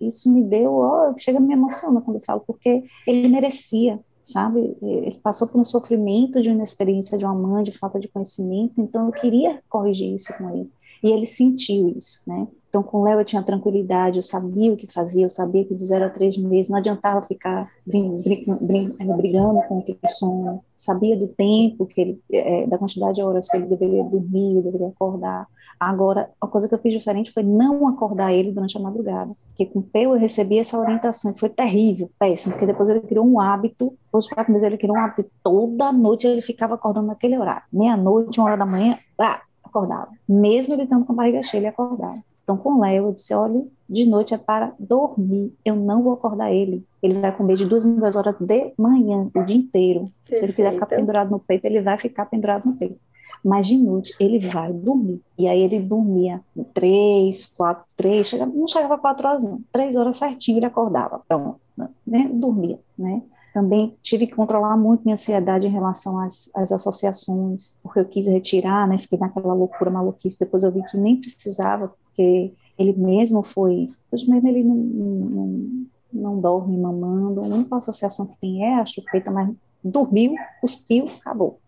Isso 0.00 0.32
me 0.32 0.42
deu, 0.42 0.74
ó, 0.74 1.14
chega 1.16 1.38
a 1.38 1.40
me 1.40 1.54
emocionar 1.54 2.02
quando 2.02 2.16
eu 2.16 2.24
falo, 2.24 2.42
porque 2.46 2.84
ele 3.06 3.28
merecia, 3.28 3.98
sabe? 4.26 4.76
Ele 4.82 5.20
passou 5.22 5.46
por 5.46 5.60
um 5.60 5.64
sofrimento 5.64 6.42
de 6.42 6.50
inexperiência 6.50 7.16
de 7.16 7.24
uma 7.24 7.34
mãe, 7.34 7.62
de 7.62 7.70
falta 7.70 8.00
de 8.00 8.08
conhecimento, 8.08 8.80
então 8.80 9.06
eu 9.06 9.12
queria 9.12 9.62
corrigir 9.68 10.12
isso 10.12 10.36
com 10.36 10.50
ele. 10.50 10.68
E 11.00 11.12
ele 11.12 11.26
sentiu 11.26 11.88
isso, 11.90 12.22
né? 12.26 12.48
Então, 12.68 12.82
com 12.82 12.98
o 12.98 13.04
Léo 13.04 13.20
eu 13.20 13.24
tinha 13.24 13.42
tranquilidade, 13.42 14.18
eu 14.18 14.22
sabia 14.22 14.72
o 14.72 14.76
que 14.76 14.92
fazia, 14.92 15.24
eu 15.24 15.28
sabia 15.28 15.64
que 15.64 15.74
de 15.74 15.84
zero 15.84 16.06
a 16.06 16.10
três 16.10 16.36
meses 16.36 16.68
não 16.68 16.78
adiantava 16.78 17.22
ficar 17.22 17.70
é, 17.88 19.16
brigando 19.16 19.62
com 19.68 19.78
o 19.78 20.08
sono, 20.08 20.62
sabia 20.74 21.16
do 21.16 21.28
tempo, 21.28 21.86
que 21.86 22.00
ele, 22.00 22.22
é, 22.32 22.66
da 22.66 22.76
quantidade 22.76 23.14
de 23.14 23.22
horas 23.22 23.48
que 23.48 23.56
ele 23.56 23.66
deveria 23.66 24.02
dormir, 24.02 24.60
deveria 24.60 24.88
acordar. 24.88 25.46
Agora, 25.78 26.30
a 26.40 26.46
coisa 26.46 26.68
que 26.68 26.74
eu 26.74 26.78
fiz 26.78 26.92
diferente 26.92 27.30
foi 27.30 27.42
não 27.42 27.86
acordar 27.86 28.32
ele 28.32 28.50
durante 28.50 28.76
a 28.76 28.80
madrugada, 28.80 29.32
porque 29.48 29.66
com 29.66 29.80
o 29.80 29.82
Peu 29.82 30.14
eu 30.14 30.18
recebi 30.18 30.58
essa 30.58 30.78
orientação, 30.78 31.32
que 31.32 31.40
foi 31.40 31.50
terrível, 31.50 32.10
péssimo, 32.18 32.54
porque 32.54 32.66
depois 32.66 32.88
ele 32.88 33.00
criou 33.00 33.26
um 33.26 33.38
hábito, 33.38 33.92
de 34.18 34.30
quatro 34.30 34.50
meses 34.50 34.66
ele 34.66 34.78
criou 34.78 34.96
um 34.96 35.00
hábito, 35.00 35.30
toda 35.42 35.92
noite 35.92 36.26
ele 36.26 36.40
ficava 36.40 36.74
acordando 36.74 37.08
naquele 37.08 37.38
horário, 37.38 37.64
meia-noite, 37.70 38.40
uma 38.40 38.48
hora 38.48 38.56
da 38.56 38.64
manhã, 38.64 38.98
ah, 39.20 39.42
acordava, 39.62 40.08
mesmo 40.26 40.74
ele 40.74 40.84
estando 40.84 41.04
com 41.04 41.12
a 41.12 41.16
barriga 41.16 41.42
cheia, 41.42 41.60
ele 41.60 41.66
acordava. 41.66 42.18
Então, 42.42 42.56
com 42.56 42.74
o 42.74 42.80
Léo, 42.80 43.06
eu 43.06 43.12
disse, 43.12 43.34
olha, 43.34 43.66
de 43.90 44.08
noite 44.08 44.32
é 44.32 44.38
para 44.38 44.72
dormir, 44.78 45.52
eu 45.64 45.74
não 45.74 46.02
vou 46.02 46.12
acordar 46.12 46.52
ele, 46.52 46.86
ele 47.02 47.20
vai 47.20 47.36
comer 47.36 47.56
de 47.56 47.66
duas 47.66 47.84
em 47.84 47.96
duas 47.96 48.14
horas 48.14 48.36
de 48.38 48.72
manhã, 48.78 49.28
o 49.34 49.42
dia 49.42 49.56
inteiro. 49.56 50.06
Perfeito. 50.24 50.38
Se 50.38 50.44
ele 50.44 50.52
quiser 50.52 50.72
ficar 50.72 50.86
pendurado 50.86 51.30
no 51.30 51.40
peito, 51.40 51.64
ele 51.64 51.82
vai 51.82 51.98
ficar 51.98 52.24
pendurado 52.26 52.64
no 52.64 52.76
peito 52.76 52.98
mas 53.44 53.66
de 53.66 53.76
noite 53.76 54.14
ele 54.18 54.38
vai 54.38 54.72
dormir. 54.72 55.22
E 55.38 55.46
aí 55.48 55.62
ele 55.62 55.78
dormia 55.80 56.40
três, 56.74 57.46
quatro, 57.46 57.84
três, 57.96 58.26
chegava, 58.26 58.52
não 58.52 58.66
chegava 58.66 58.98
quatro 58.98 59.28
horas 59.28 59.44
não, 59.44 59.60
três 59.72 59.96
horas 59.96 60.16
certinho 60.16 60.58
ele 60.58 60.66
acordava, 60.66 61.22
pronto, 61.26 61.60
né, 62.06 62.30
dormia, 62.32 62.78
né. 62.98 63.22
Também 63.52 63.96
tive 64.02 64.26
que 64.26 64.34
controlar 64.34 64.76
muito 64.76 65.02
minha 65.02 65.14
ansiedade 65.14 65.66
em 65.66 65.70
relação 65.70 66.18
às, 66.18 66.50
às 66.54 66.70
associações, 66.72 67.74
porque 67.82 68.00
eu 68.00 68.04
quis 68.04 68.26
retirar, 68.26 68.86
né, 68.86 68.98
fiquei 68.98 69.18
naquela 69.18 69.54
loucura, 69.54 69.90
maluquice, 69.90 70.38
depois 70.38 70.62
eu 70.62 70.70
vi 70.70 70.82
que 70.82 70.96
nem 70.98 71.16
precisava, 71.16 71.88
porque 71.88 72.52
ele 72.78 72.92
mesmo 72.92 73.42
foi, 73.42 73.88
hoje 74.12 74.28
mesmo 74.28 74.46
ele 74.48 74.62
não, 74.62 74.76
não, 74.76 75.86
não 76.12 76.40
dorme 76.40 76.76
mamando, 76.76 77.40
a 77.40 77.44
única 77.44 77.76
associação 77.76 78.26
que 78.26 78.38
tem 78.38 78.62
é 78.64 78.74
a 78.80 78.84
chupeta, 78.84 79.30
mas 79.30 79.50
dormiu, 79.82 80.34
cuspiu, 80.60 81.06
acabou. 81.20 81.58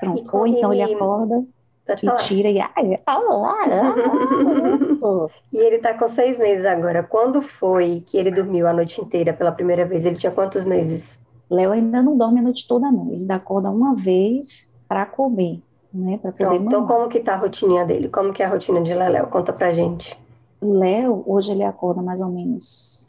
Pronto. 0.00 0.36
Ou 0.36 0.46
então 0.46 0.72
ele 0.72 0.82
acorda 0.82 1.44
e 1.92 2.06
falar. 2.06 2.16
tira 2.16 2.48
e. 2.48 2.60
Ai, 2.60 3.00
e 5.52 5.58
ele 5.58 5.78
tá 5.78 5.94
com 5.94 6.08
seis 6.08 6.38
meses 6.38 6.64
agora. 6.64 7.02
Quando 7.02 7.42
foi 7.42 8.02
que 8.06 8.16
ele 8.16 8.30
dormiu 8.30 8.66
a 8.66 8.72
noite 8.72 9.00
inteira 9.00 9.32
pela 9.32 9.52
primeira 9.52 9.84
vez? 9.84 10.04
Ele 10.04 10.16
tinha 10.16 10.32
quantos 10.32 10.64
meses? 10.64 11.18
Léo 11.50 11.72
ainda 11.72 12.02
não 12.02 12.16
dorme 12.16 12.40
a 12.40 12.42
noite 12.42 12.66
toda, 12.66 12.90
não. 12.90 13.08
Ele 13.08 13.22
ainda 13.22 13.34
acorda 13.34 13.70
uma 13.70 13.94
vez 13.94 14.72
para 14.88 15.04
comer, 15.04 15.60
né? 15.92 16.18
Para 16.18 16.32
poder 16.32 16.46
Pronto, 16.46 16.66
Então, 16.66 16.86
como 16.86 17.08
que 17.08 17.20
tá 17.20 17.34
a 17.34 17.36
rotininha 17.36 17.84
dele? 17.84 18.08
Como 18.08 18.32
que 18.32 18.42
é 18.42 18.46
a 18.46 18.48
rotina 18.48 18.80
de 18.80 18.94
Léo? 18.94 19.26
Conta 19.26 19.52
pra 19.52 19.72
gente. 19.72 20.18
Léo, 20.62 21.22
hoje 21.26 21.52
ele 21.52 21.62
acorda 21.62 22.00
mais 22.00 22.22
ou 22.22 22.28
menos 22.28 23.03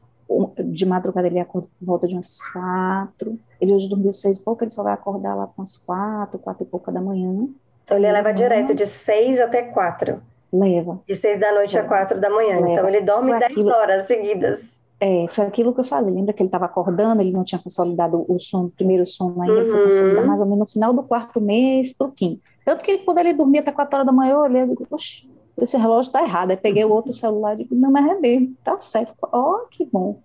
de 0.63 0.85
madrugada 0.85 1.27
ele 1.27 1.39
acorda 1.39 1.67
por 1.79 1.85
volta 1.85 2.07
de 2.07 2.15
umas 2.15 2.39
quatro. 2.51 3.39
Ele 3.59 3.73
hoje 3.73 3.87
dormiu 3.87 4.11
seis 4.11 4.39
e 4.39 4.43
pouco, 4.43 4.63
ele 4.63 4.71
só 4.71 4.83
vai 4.83 4.93
acordar 4.93 5.35
lá 5.35 5.47
com 5.47 5.61
umas 5.61 5.77
quatro, 5.77 6.39
quatro 6.39 6.63
e 6.63 6.65
pouca 6.65 6.91
da 6.91 7.01
manhã. 7.01 7.47
Então 7.83 7.97
ele 7.97 8.11
leva 8.11 8.33
direto 8.33 8.73
de 8.73 8.85
seis 8.85 9.39
até 9.39 9.63
quatro. 9.63 10.21
Leva. 10.51 10.99
De 11.07 11.15
seis 11.15 11.39
da 11.39 11.53
noite 11.53 11.75
leva. 11.75 11.85
a 11.85 11.89
quatro 11.89 12.19
da 12.19 12.29
manhã. 12.29 12.55
Leva. 12.55 12.71
Então 12.71 12.89
ele 12.89 13.01
dorme 13.01 13.29
foi 13.31 13.39
dez 13.39 13.51
aquilo... 13.51 13.69
horas 13.69 14.07
seguidas. 14.07 14.59
É, 14.99 15.25
foi 15.27 15.45
aquilo 15.45 15.73
que 15.73 15.81
eu 15.81 15.83
falei. 15.83 16.13
Lembra 16.13 16.33
que 16.33 16.41
ele 16.41 16.47
estava 16.47 16.65
acordando, 16.65 17.21
ele 17.21 17.31
não 17.31 17.43
tinha 17.43 17.59
consolidado 17.59 18.25
o 18.27 18.39
sono, 18.39 18.67
o 18.67 18.71
primeiro 18.71 19.05
sono 19.05 19.41
ainda, 19.41 19.53
uhum. 19.53 19.61
ele 19.61 19.69
foi 19.69 19.83
consolidar 19.85 20.25
mais 20.25 20.39
ou 20.39 20.45
menos 20.45 20.59
no 20.59 20.65
final 20.65 20.93
do 20.93 21.03
quarto 21.03 21.41
mês 21.41 21.93
pro 21.93 22.11
quinto. 22.11 22.41
Tanto 22.63 22.83
que 22.83 22.99
quando 22.99 23.19
ele 23.19 23.33
dormia 23.33 23.61
até 23.61 23.71
quatro 23.71 23.97
horas 23.97 24.07
da 24.07 24.13
manhã, 24.13 24.33
eu 24.33 24.39
olhei 24.39 24.63
e 24.63 24.67
digo, 24.67 24.87
oxe, 24.89 25.29
esse 25.63 25.77
relógio 25.77 26.09
está 26.09 26.21
errado. 26.23 26.51
Aí 26.51 26.57
peguei 26.57 26.83
o 26.83 26.91
outro 26.91 27.13
celular 27.13 27.53
e 27.53 27.63
digo, 27.63 27.75
não, 27.75 27.91
mas 27.91 28.05
é 28.05 28.15
mesmo, 28.15 28.55
tá 28.63 28.79
certo. 28.79 29.13
Ó, 29.21 29.51
oh, 29.51 29.67
que 29.69 29.85
bom. 29.85 30.19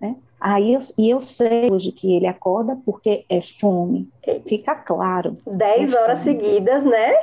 Né? 0.00 0.16
Aí 0.40 0.72
eu, 0.72 0.78
e 0.96 1.10
eu 1.10 1.20
sei 1.20 1.70
hoje 1.70 1.90
que 1.92 2.14
ele 2.14 2.26
acorda 2.26 2.78
porque 2.84 3.24
é 3.28 3.40
fome. 3.40 4.08
Fica 4.46 4.74
claro. 4.74 5.34
Dez 5.46 5.92
é 5.92 6.00
horas 6.00 6.22
fome. 6.22 6.32
seguidas, 6.32 6.84
né? 6.84 7.14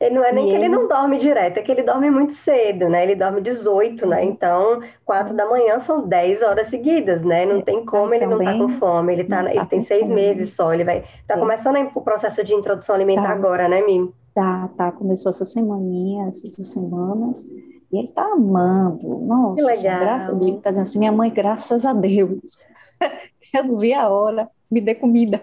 Ele 0.00 0.16
não 0.16 0.24
é 0.24 0.32
nem 0.32 0.46
e 0.46 0.48
que 0.48 0.54
ele... 0.54 0.64
ele 0.64 0.74
não 0.74 0.88
dorme 0.88 1.16
direto, 1.16 1.58
é 1.58 1.62
que 1.62 1.70
ele 1.70 1.82
dorme 1.82 2.10
muito 2.10 2.32
cedo, 2.32 2.88
né? 2.88 3.04
Ele 3.04 3.14
dorme 3.14 3.40
18, 3.40 4.06
né? 4.06 4.24
Então, 4.24 4.80
4 5.04 5.34
da 5.34 5.46
manhã 5.46 5.78
são 5.78 6.06
10 6.06 6.42
horas 6.42 6.66
seguidas, 6.66 7.22
né? 7.22 7.46
Não 7.46 7.60
tem 7.60 7.84
como 7.84 8.12
ele 8.12 8.26
não 8.26 8.38
tá 8.38 8.52
com 8.52 8.68
fome. 8.70 9.12
Ele, 9.12 9.24
tá, 9.24 9.44
ele 9.44 9.54
tá 9.54 9.66
tem 9.66 9.80
seis 9.80 10.02
fome. 10.02 10.14
meses 10.14 10.50
só. 10.50 10.74
Ele 10.74 10.84
vai. 10.84 11.04
Tá 11.26 11.34
é. 11.34 11.38
começando 11.38 11.90
o 11.94 12.00
processo 12.00 12.42
de 12.42 12.52
introdução 12.54 12.94
alimentar 12.94 13.22
tá. 13.28 13.32
agora, 13.32 13.68
né, 13.68 13.80
Mim? 13.82 14.12
Tá, 14.34 14.68
tá. 14.76 14.92
Começou 14.92 15.30
essa 15.30 15.44
semaninha, 15.44 16.28
essas 16.28 16.54
semanas. 16.66 17.46
E 17.92 17.98
ele 17.98 18.08
tá 18.08 18.24
amando. 18.24 19.18
Nossa, 19.20 19.62
que 19.62 19.62
legal. 19.62 20.00
Graças, 20.00 20.42
ele 20.42 20.58
tá 20.58 20.70
dizendo 20.70 20.82
assim, 20.82 20.98
minha 20.98 21.12
mãe, 21.12 21.30
graças 21.30 21.86
a 21.86 21.92
Deus. 21.92 22.66
Eu 23.54 23.64
não 23.64 23.78
vi 23.78 23.94
a 23.94 24.08
hora, 24.08 24.48
me 24.68 24.80
dê 24.80 24.96
comida. 24.96 25.40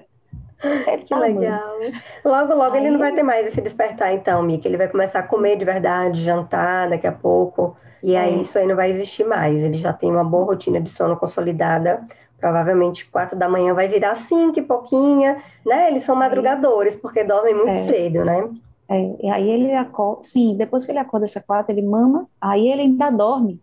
Ele 0.63 0.97
que 0.97 1.09
tá 1.09 1.17
legal. 1.17 1.75
Amando. 1.75 1.97
Logo, 2.25 2.53
logo 2.55 2.75
Aí... 2.75 2.81
ele 2.81 2.91
não 2.91 2.99
vai 2.99 3.13
ter 3.13 3.23
mais 3.23 3.47
esse 3.47 3.61
despertar, 3.61 4.13
então, 4.13 4.43
Mika. 4.43 4.67
Ele 4.67 4.77
vai 4.77 4.87
começar 4.87 5.19
a 5.19 5.23
comer 5.23 5.55
de 5.55 5.65
verdade, 5.65 6.21
jantar 6.21 6.89
daqui 6.89 7.07
a 7.07 7.11
pouco. 7.11 7.75
E 8.03 8.15
aí 8.15 8.35
é. 8.35 8.41
isso 8.41 8.57
aí 8.59 8.67
não 8.67 8.75
vai 8.75 8.89
existir 8.89 9.23
mais. 9.23 9.63
Ele 9.63 9.77
já 9.77 9.93
tem 9.93 10.11
uma 10.11 10.23
boa 10.23 10.45
rotina 10.45 10.81
de 10.81 10.89
sono 10.89 11.15
consolidada. 11.15 12.05
Provavelmente 12.39 13.09
quatro 13.09 13.37
da 13.37 13.47
manhã 13.47 13.73
vai 13.73 13.87
virar 13.87 14.15
cinco 14.15 14.59
e 14.59 14.63
pouquinha, 14.63 15.37
né? 15.65 15.89
Eles 15.89 16.03
são 16.03 16.15
madrugadores, 16.15 16.95
porque 16.95 17.23
dormem 17.23 17.53
muito 17.53 17.69
é. 17.69 17.81
cedo, 17.81 18.25
né? 18.25 18.49
É, 18.91 19.25
e 19.25 19.29
aí 19.29 19.49
ele 19.49 19.73
acorda, 19.73 20.21
sim, 20.25 20.53
depois 20.57 20.85
que 20.85 20.91
ele 20.91 20.99
acorda 20.99 21.25
essa 21.25 21.39
quatro, 21.39 21.73
ele 21.73 21.81
mama, 21.81 22.27
aí 22.41 22.69
ele 22.69 22.81
ainda 22.81 23.09
dorme, 23.09 23.61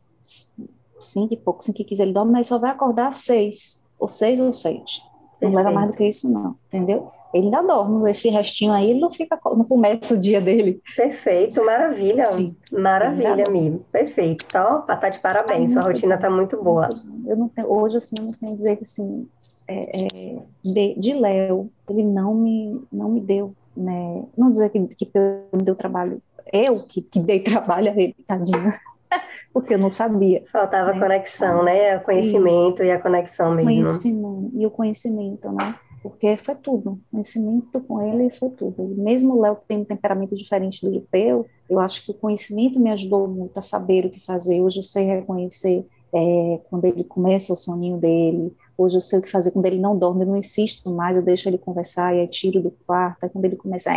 cinco 0.99 1.35
e 1.35 1.37
pouco, 1.37 1.63
cinco 1.63 1.83
e 1.83 1.85
quinze 1.85 2.01
ele 2.01 2.15
dorme, 2.15 2.33
mas 2.33 2.47
só 2.47 2.59
vai 2.59 2.71
acordar 2.71 3.09
às 3.09 3.19
seis, 3.19 3.85
ou 3.99 4.09
seis 4.09 4.41
ou 4.41 4.51
sete, 4.55 5.03
não 5.43 5.53
leva 5.53 5.71
mais 5.71 5.91
do 5.91 5.97
que 5.99 6.09
isso 6.09 6.33
não, 6.33 6.57
entendeu? 6.69 7.11
Ele 7.35 7.45
ainda 7.45 7.61
dorme, 7.61 8.11
esse 8.11 8.31
restinho 8.31 8.73
aí, 8.73 8.89
ele 8.89 9.01
não 9.01 9.11
fica, 9.11 9.39
não 9.45 9.65
começa 9.65 10.15
o 10.15 10.19
dia 10.19 10.41
dele. 10.41 10.81
Perfeito, 10.97 11.63
maravilha, 11.63 12.25
Sim. 12.29 12.57
maravilha, 12.73 13.45
amigo, 13.47 13.85
perfeito, 13.93 14.47
então, 14.49 14.81
tá 14.81 15.11
de 15.11 15.19
parabéns, 15.19 15.75
sua 15.75 15.83
rotina 15.83 16.15
está 16.15 16.31
muito 16.31 16.57
boa. 16.63 16.89
Eu 17.27 17.37
não 17.37 17.51
tenho, 17.51 17.71
hoje, 17.71 17.99
assim, 17.99 18.15
eu 18.19 18.25
não 18.25 18.33
tenho 18.33 18.57
dizer 18.57 18.77
que, 18.77 18.85
assim, 18.85 19.29
é, 19.69 20.07
é, 20.07 20.43
de, 20.65 20.95
de 20.99 21.13
Léo, 21.13 21.71
ele 21.91 22.03
não 22.03 22.35
me, 22.35 22.81
não 22.91 23.11
me 23.11 23.21
deu 23.21 23.55
né? 23.79 24.25
Não 24.37 24.51
dizer 24.51 24.71
que, 24.71 24.87
que 24.87 25.11
me 25.53 25.63
deu 25.63 25.75
trabalho, 25.75 26.21
eu 26.53 26.83
que, 26.83 27.03
que 27.03 27.21
dei 27.21 27.41
trabalho 27.41 27.91
a 27.91 27.95
ele, 27.95 28.17
tadinho, 28.27 28.75
porque 29.53 29.75
eu 29.75 29.79
não 29.79 29.91
sabia. 29.91 30.45
Faltava 30.51 30.93
né? 30.93 31.01
conexão, 31.01 31.63
né? 31.63 31.97
O 31.97 32.03
conhecimento 32.03 32.83
e, 32.83 32.87
e 32.87 32.91
a 32.91 33.01
conexão 33.01 33.55
mesmo. 33.55 33.71
Conhecimento, 33.71 34.51
e 34.55 34.67
o 34.67 34.71
conhecimento, 34.71 35.53
né? 35.53 35.75
Porque 36.03 36.37
foi 36.37 36.55
tudo, 36.55 37.01
conhecimento 37.11 37.81
com 37.81 38.01
ele 38.01 38.31
foi 38.31 38.51
tudo. 38.51 38.95
Mesmo 38.97 39.35
o 39.35 39.41
Léo 39.41 39.59
tem 39.67 39.79
um 39.79 39.85
temperamento 39.85 40.35
diferente 40.35 40.85
do 40.85 40.93
Lipeu, 40.93 41.47
eu 41.69 41.81
acho 41.81 42.05
que 42.05 42.13
o 42.13 42.15
conhecimento 42.15 42.79
me 42.79 42.91
ajudou 42.93 43.27
muito 43.27 43.59
a 43.59 43.61
saber 43.61 44.07
o 44.07 44.11
que 44.11 44.25
fazer. 44.25 44.61
Hoje 44.61 44.79
eu 44.79 44.83
sei 44.85 45.05
reconhecer 45.05 45.85
é, 46.15 46.61
quando 46.71 46.85
ele 46.85 47.05
começa 47.05 47.53
o 47.53 47.57
soninho 47.57 47.99
dele, 47.99 48.55
Hoje 48.79 48.97
eu 48.97 49.01
sei 49.01 49.19
o 49.19 49.23
que 49.23 49.29
fazer 49.29 49.51
quando 49.51 49.67
ele 49.67 49.81
não 49.81 49.99
dorme, 49.99 50.23
eu 50.23 50.29
não 50.29 50.37
insisto 50.37 50.89
mais, 50.89 51.17
eu 51.17 51.23
deixo 51.23 51.49
ele 51.49 51.59
conversar 51.59 52.15
e 52.15 52.21
aí 52.21 52.29
tiro 52.29 52.63
do 52.63 52.71
quarto. 52.87 53.25
Aí 53.25 53.29
quando 53.29 53.45
ele 53.45 53.57
começa, 53.57 53.91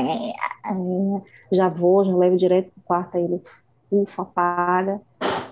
já 1.52 1.70
vou, 1.70 2.04
já 2.04 2.15
levo 2.15 2.36
direto 2.36 2.72
pro 2.72 2.84
quarto, 2.84 3.15
aí 3.15 3.24
ele 3.24 3.39
ufa, 3.91 4.24
apaga, 4.24 5.00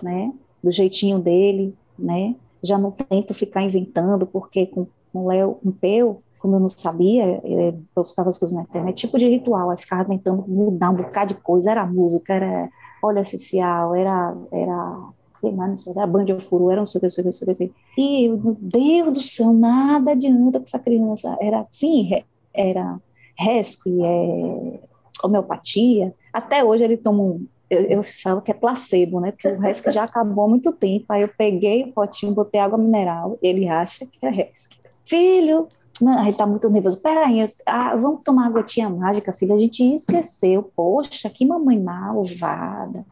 né? 0.02 0.32
Do 0.60 0.72
jeitinho 0.72 1.20
dele, 1.20 1.76
né? 1.96 2.34
Já 2.60 2.76
não 2.76 2.90
tento 2.90 3.32
ficar 3.32 3.62
inventando, 3.62 4.26
porque 4.26 4.66
com, 4.66 4.88
com 5.12 5.24
o 5.24 5.28
Léo, 5.28 5.54
com 5.62 5.68
o 5.68 5.72
Peu, 5.72 6.22
como 6.40 6.56
eu 6.56 6.60
não 6.60 6.68
sabia, 6.68 7.40
eu 7.44 7.80
buscava 7.94 8.30
as 8.30 8.38
coisas 8.38 8.56
na 8.56 8.62
internet, 8.62 8.96
tipo 8.96 9.16
de 9.16 9.28
ritual, 9.28 9.70
aí 9.70 9.76
ficava 9.76 10.06
tentando 10.06 10.44
mudar 10.48 10.90
um 10.90 10.96
bocado 10.96 11.34
de 11.34 11.40
coisa, 11.40 11.70
era 11.70 11.86
música, 11.86 12.34
era 12.34 12.68
óleo 13.02 13.20
essencial, 13.20 13.94
era, 13.94 14.34
era 14.50 15.10
sei 15.40 15.54
lá, 15.54 15.66
não 15.66 15.76
sei, 15.76 15.92
era 15.96 16.06
Band 16.06 16.26
of 16.34 16.46
Furu, 16.46 16.70
era 16.70 16.80
não 16.80 16.86
sei 16.86 16.98
o 16.98 17.00
que, 17.00 17.22
não 17.22 17.32
sei 17.32 17.52
o 17.52 17.56
que, 17.56 17.72
E, 17.96 18.28
meu 18.28 18.56
Deus 18.60 19.12
do 19.12 19.20
céu, 19.20 19.52
nada 19.52 20.12
adianta 20.12 20.58
com 20.58 20.64
essa 20.64 20.78
criança. 20.78 21.36
Era, 21.40 21.66
sim, 21.70 22.10
era 22.52 23.00
rescue, 23.38 24.04
é, 24.04 24.80
homeopatia. 25.24 26.14
Até 26.32 26.62
hoje 26.62 26.84
ele 26.84 26.96
toma 26.96 27.22
um, 27.22 27.46
eu, 27.70 27.82
eu 27.82 28.02
falo 28.02 28.42
que 28.42 28.50
é 28.50 28.54
placebo, 28.54 29.20
né? 29.20 29.30
Porque 29.30 29.48
o 29.48 29.58
rescue 29.58 29.92
já 29.92 30.04
acabou 30.04 30.44
há 30.44 30.48
muito 30.48 30.72
tempo. 30.72 31.06
Aí 31.08 31.22
eu 31.22 31.28
peguei 31.28 31.84
o 31.84 31.92
potinho, 31.92 32.34
botei 32.34 32.60
água 32.60 32.76
mineral, 32.76 33.38
ele 33.40 33.68
acha 33.68 34.04
que 34.06 34.26
é 34.26 34.30
rescue. 34.30 34.80
Filho, 35.04 35.68
não, 36.00 36.22
ele 36.22 36.32
tá 36.36 36.46
muito 36.46 36.68
nervoso. 36.68 37.00
Peraí, 37.00 37.48
ah, 37.66 37.94
vamos 37.94 38.22
tomar 38.24 38.42
uma 38.42 38.50
gotinha 38.50 38.88
mágica, 38.88 39.32
filho. 39.32 39.54
A 39.54 39.58
gente 39.58 39.82
esqueceu. 39.82 40.62
Poxa, 40.74 41.30
que 41.30 41.46
mamãe 41.46 41.78
malvada. 41.78 43.04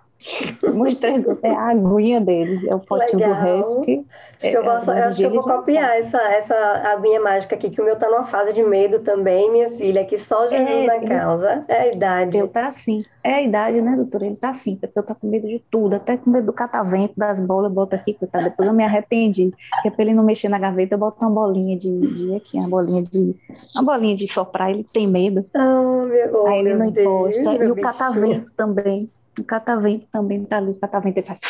É 1.42 1.50
a 1.50 1.68
aguinha 1.70 2.20
dele, 2.20 2.68
é 2.68 2.74
o 2.74 2.80
potinho 2.80 3.20
Legal. 3.20 3.54
do 3.54 3.60
Husky. 3.60 4.04
Acho 4.38 4.50
que 4.50 4.56
eu 4.56 4.62
é, 4.62 5.02
acho 5.02 5.16
que 5.16 5.22
eu 5.24 5.30
vou 5.30 5.42
copiar 5.42 5.98
essa, 5.98 6.18
essa 6.18 6.54
aguinha 6.54 7.20
mágica 7.20 7.56
aqui, 7.56 7.70
que 7.70 7.80
o 7.80 7.84
meu 7.84 7.96
tá 7.96 8.08
numa 8.08 8.24
fase 8.24 8.52
de 8.52 8.62
medo 8.62 9.00
também, 9.00 9.50
minha 9.50 9.70
filha, 9.70 10.04
que 10.04 10.16
só 10.16 10.48
Jesus 10.48 10.70
é, 10.70 10.86
na 10.86 11.08
causa. 11.08 11.62
É 11.66 11.80
a 11.80 11.92
idade. 11.92 12.38
Eu 12.38 12.46
tá 12.46 12.68
assim. 12.68 13.04
É 13.24 13.34
a 13.34 13.42
idade, 13.42 13.80
né, 13.80 13.96
doutora? 13.96 14.26
Ele 14.26 14.36
tá 14.36 14.50
assim, 14.50 14.76
porque 14.76 14.96
eu 14.96 15.02
tô 15.02 15.14
com 15.14 15.26
medo 15.26 15.46
de 15.46 15.60
tudo, 15.70 15.96
até 15.96 16.16
com 16.16 16.30
medo 16.30 16.46
do 16.46 16.52
catavento, 16.52 17.14
das 17.16 17.40
bolas, 17.40 17.70
eu 17.70 17.74
boto 17.74 17.96
aqui, 17.96 18.14
coitado. 18.14 18.44
Depois 18.44 18.68
eu 18.68 18.74
me 18.74 18.84
arrependi, 18.84 19.52
porque 19.72 19.90
pra 19.90 20.04
ele 20.04 20.14
não 20.14 20.22
mexer 20.22 20.48
na 20.48 20.58
gaveta, 20.58 20.94
eu 20.94 20.98
boto 20.98 21.18
uma 21.20 21.30
bolinha 21.30 21.76
de, 21.76 21.98
de 22.14 22.34
aqui, 22.36 22.58
uma 22.58 22.68
bolinha 22.68 23.02
de. 23.02 23.36
Uma 23.74 23.84
bolinha 23.84 24.14
de 24.14 24.32
soprar, 24.32 24.70
ele 24.70 24.84
tem 24.92 25.06
medo. 25.08 25.44
Oh, 25.54 26.06
meu, 26.06 26.46
Aí 26.46 26.60
ele 26.60 26.74
não 26.74 26.86
encosta. 26.86 27.54
E 27.54 27.70
o 27.70 27.76
catavento 27.76 28.52
também. 28.54 29.10
O 29.38 29.44
catavento 29.44 30.06
também 30.10 30.42
está 30.42 30.58
ali, 30.58 30.70
o 30.70 30.80
catavento 30.80 31.18
ele 31.18 31.26
faz, 31.26 31.40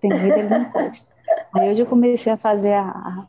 tem 0.00 0.10
medo, 0.10 0.38
ele 0.38 0.48
não 0.48 0.62
encosta. 0.62 1.14
Aí 1.54 1.70
hoje 1.70 1.82
eu 1.82 1.86
comecei 1.86 2.32
a 2.32 2.36
fazer 2.36 2.74
a, 2.74 3.26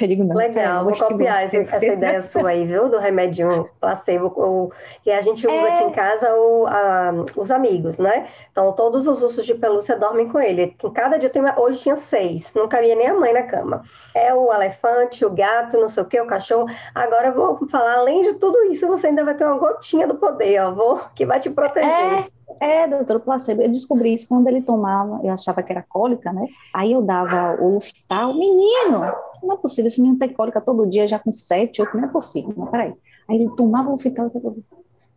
eu 0.00 0.08
digo, 0.08 0.24
não, 0.24 0.36
Legal, 0.36 0.84
vou 0.84 0.96
copiar 0.96 1.44
essa, 1.44 1.56
essa, 1.56 1.86
ideia 1.86 2.20
sua 2.20 2.50
aí, 2.50 2.66
viu? 2.66 2.88
Do 2.88 2.98
remédio 2.98 3.68
placebo, 3.80 4.26
o, 4.36 4.72
que 5.02 5.10
a 5.10 5.20
gente 5.20 5.46
usa 5.46 5.68
é... 5.68 5.74
aqui 5.74 5.84
em 5.84 5.92
casa 5.92 6.34
o, 6.34 6.66
a, 6.66 7.12
os 7.36 7.50
amigos, 7.50 7.98
né? 7.98 8.28
Então, 8.50 8.72
todos 8.72 9.06
os 9.06 9.22
ursos 9.22 9.46
de 9.46 9.54
pelúcia 9.54 9.96
dormem 9.96 10.28
com 10.28 10.40
ele. 10.40 10.74
Em 10.82 10.90
cada 10.90 11.18
dia 11.18 11.30
tem, 11.30 11.42
hoje 11.56 11.78
tinha 11.78 11.96
seis, 11.96 12.52
não 12.54 12.68
cabia 12.68 12.94
nem 12.94 13.08
a 13.08 13.14
mãe 13.14 13.32
na 13.32 13.42
cama. 13.42 13.82
É 14.14 14.34
o 14.34 14.52
elefante, 14.52 15.24
o 15.24 15.30
gato, 15.30 15.78
não 15.78 15.88
sei 15.88 16.02
o 16.02 16.06
que, 16.06 16.20
o 16.20 16.26
cachorro. 16.26 16.66
Agora 16.94 17.28
eu 17.28 17.34
vou 17.34 17.68
falar, 17.68 17.98
além 17.98 18.22
de 18.22 18.34
tudo 18.34 18.64
isso, 18.64 18.86
você 18.86 19.08
ainda 19.08 19.24
vai 19.24 19.34
ter 19.34 19.44
uma 19.44 19.58
gotinha 19.58 20.06
do 20.06 20.16
poder, 20.16 20.60
ó, 20.60 20.72
vou, 20.72 21.00
que 21.14 21.24
vai 21.24 21.40
te 21.40 21.50
proteger. 21.50 22.28
É, 22.60 22.82
é 22.82 22.88
doutor 22.88 23.20
placebo. 23.20 23.62
Eu 23.62 23.68
descobri 23.68 24.12
isso 24.12 24.28
quando 24.28 24.48
ele 24.48 24.62
tomava, 24.62 25.20
eu 25.22 25.32
achava 25.32 25.62
que 25.62 25.72
era 25.72 25.84
cólica, 25.88 26.32
né? 26.32 26.46
Aí 26.74 26.92
eu 26.92 27.02
dava 27.02 27.56
o 27.60 27.74
Luftal, 27.74 28.34
menino, 28.34 29.12
não 29.42 29.54
é 29.54 29.56
possível, 29.56 29.88
esse 29.88 30.00
menino 30.00 30.18
tem 30.18 30.32
cólica 30.32 30.60
todo 30.60 30.88
dia, 30.88 31.06
já 31.06 31.18
com 31.18 31.32
sete, 31.32 31.80
oito, 31.82 31.96
não 31.96 32.04
é 32.04 32.08
possível, 32.08 32.52
não, 32.56 32.66
peraí. 32.66 32.94
Aí 33.28 33.36
ele 33.36 33.50
tomava 33.56 33.90
o 33.90 33.98
fital 33.98 34.28
e 34.28 34.30
falava, 34.30 34.56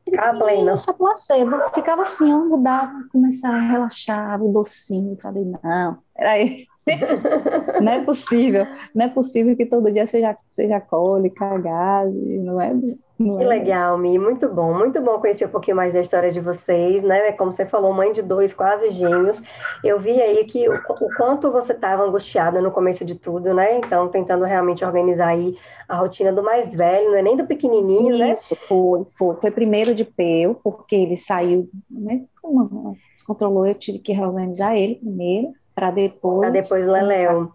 Ficava 0.06 0.38
plena. 0.38 0.72
Nossa, 0.72 0.94
placebo. 0.94 1.52
Ficava 1.74 2.02
assim, 2.02 2.30
eu 2.30 2.46
mudava, 2.46 2.92
começava 3.12 3.56
a 3.56 3.62
relaxar, 3.62 4.44
o 4.44 4.52
docinho. 4.52 5.18
Falei, 5.22 5.46
não, 5.46 5.98
peraí. 6.16 6.68
não 7.82 7.92
é 7.94 8.04
possível, 8.04 8.68
não 8.94 9.06
é 9.06 9.10
possível 9.10 9.56
que 9.56 9.66
todo 9.66 9.90
dia 9.90 10.06
seja, 10.06 10.36
seja 10.50 10.82
cólica, 10.82 11.58
gás, 11.58 12.14
não 12.14 12.60
é? 12.60 12.74
Não 13.24 13.38
que 13.38 13.44
é. 13.44 13.48
legal, 13.48 13.98
Mi, 13.98 14.18
muito 14.20 14.50
bom, 14.50 14.74
muito 14.74 15.02
bom 15.02 15.20
conhecer 15.20 15.46
um 15.46 15.50
pouquinho 15.50 15.78
mais 15.78 15.94
da 15.94 16.02
história 16.02 16.32
de 16.32 16.40
vocês, 16.40 17.02
né? 17.02 17.32
Como 17.34 17.52
você 17.52 17.66
falou, 17.66 17.94
mãe 17.94 18.12
de 18.12 18.22
dois, 18.22 18.54
quase 18.54 18.90
gêmeos. 18.90 19.42
Eu 19.84 20.00
vi 20.00 20.22
aí 20.22 20.44
que 20.46 20.68
o, 20.68 20.74
o 20.74 21.16
quanto 21.18 21.52
você 21.52 21.74
estava 21.74 22.04
angustiada 22.04 22.62
no 22.62 22.72
começo 22.72 23.06
de 23.06 23.16
tudo, 23.16 23.54
né? 23.54 23.78
Então, 23.78 24.10
tentando 24.10 24.46
realmente 24.46 24.84
organizar 24.84 25.30
aí 25.30 25.58
a 25.88 25.98
rotina 25.98 26.32
do 26.32 26.44
mais 26.44 26.76
velho, 26.76 27.12
não 27.12 27.18
é 27.18 27.22
nem 27.22 27.38
do 27.38 27.46
pequenininho, 27.46 28.10
Isso, 28.10 28.20
né? 28.20 28.32
Isso, 28.32 28.56
foi, 28.56 29.06
foi. 29.18 29.36
Foi 29.36 29.52
primeiro 29.52 29.96
de 29.96 30.06
peu, 30.06 30.56
porque 30.64 30.96
ele 30.96 31.18
saiu, 31.18 31.70
né? 31.90 32.24
Como 32.42 32.98
descontrolou, 33.14 33.66
eu 33.66 33.76
tive 33.76 34.00
que 34.00 34.12
reorganizar 34.12 34.76
ele 34.76 34.96
primeiro 34.96 35.54
para 35.76 35.92
depois. 35.92 36.40
Para 36.40 36.50
depois 36.50 36.88
Leléu. 36.88 37.52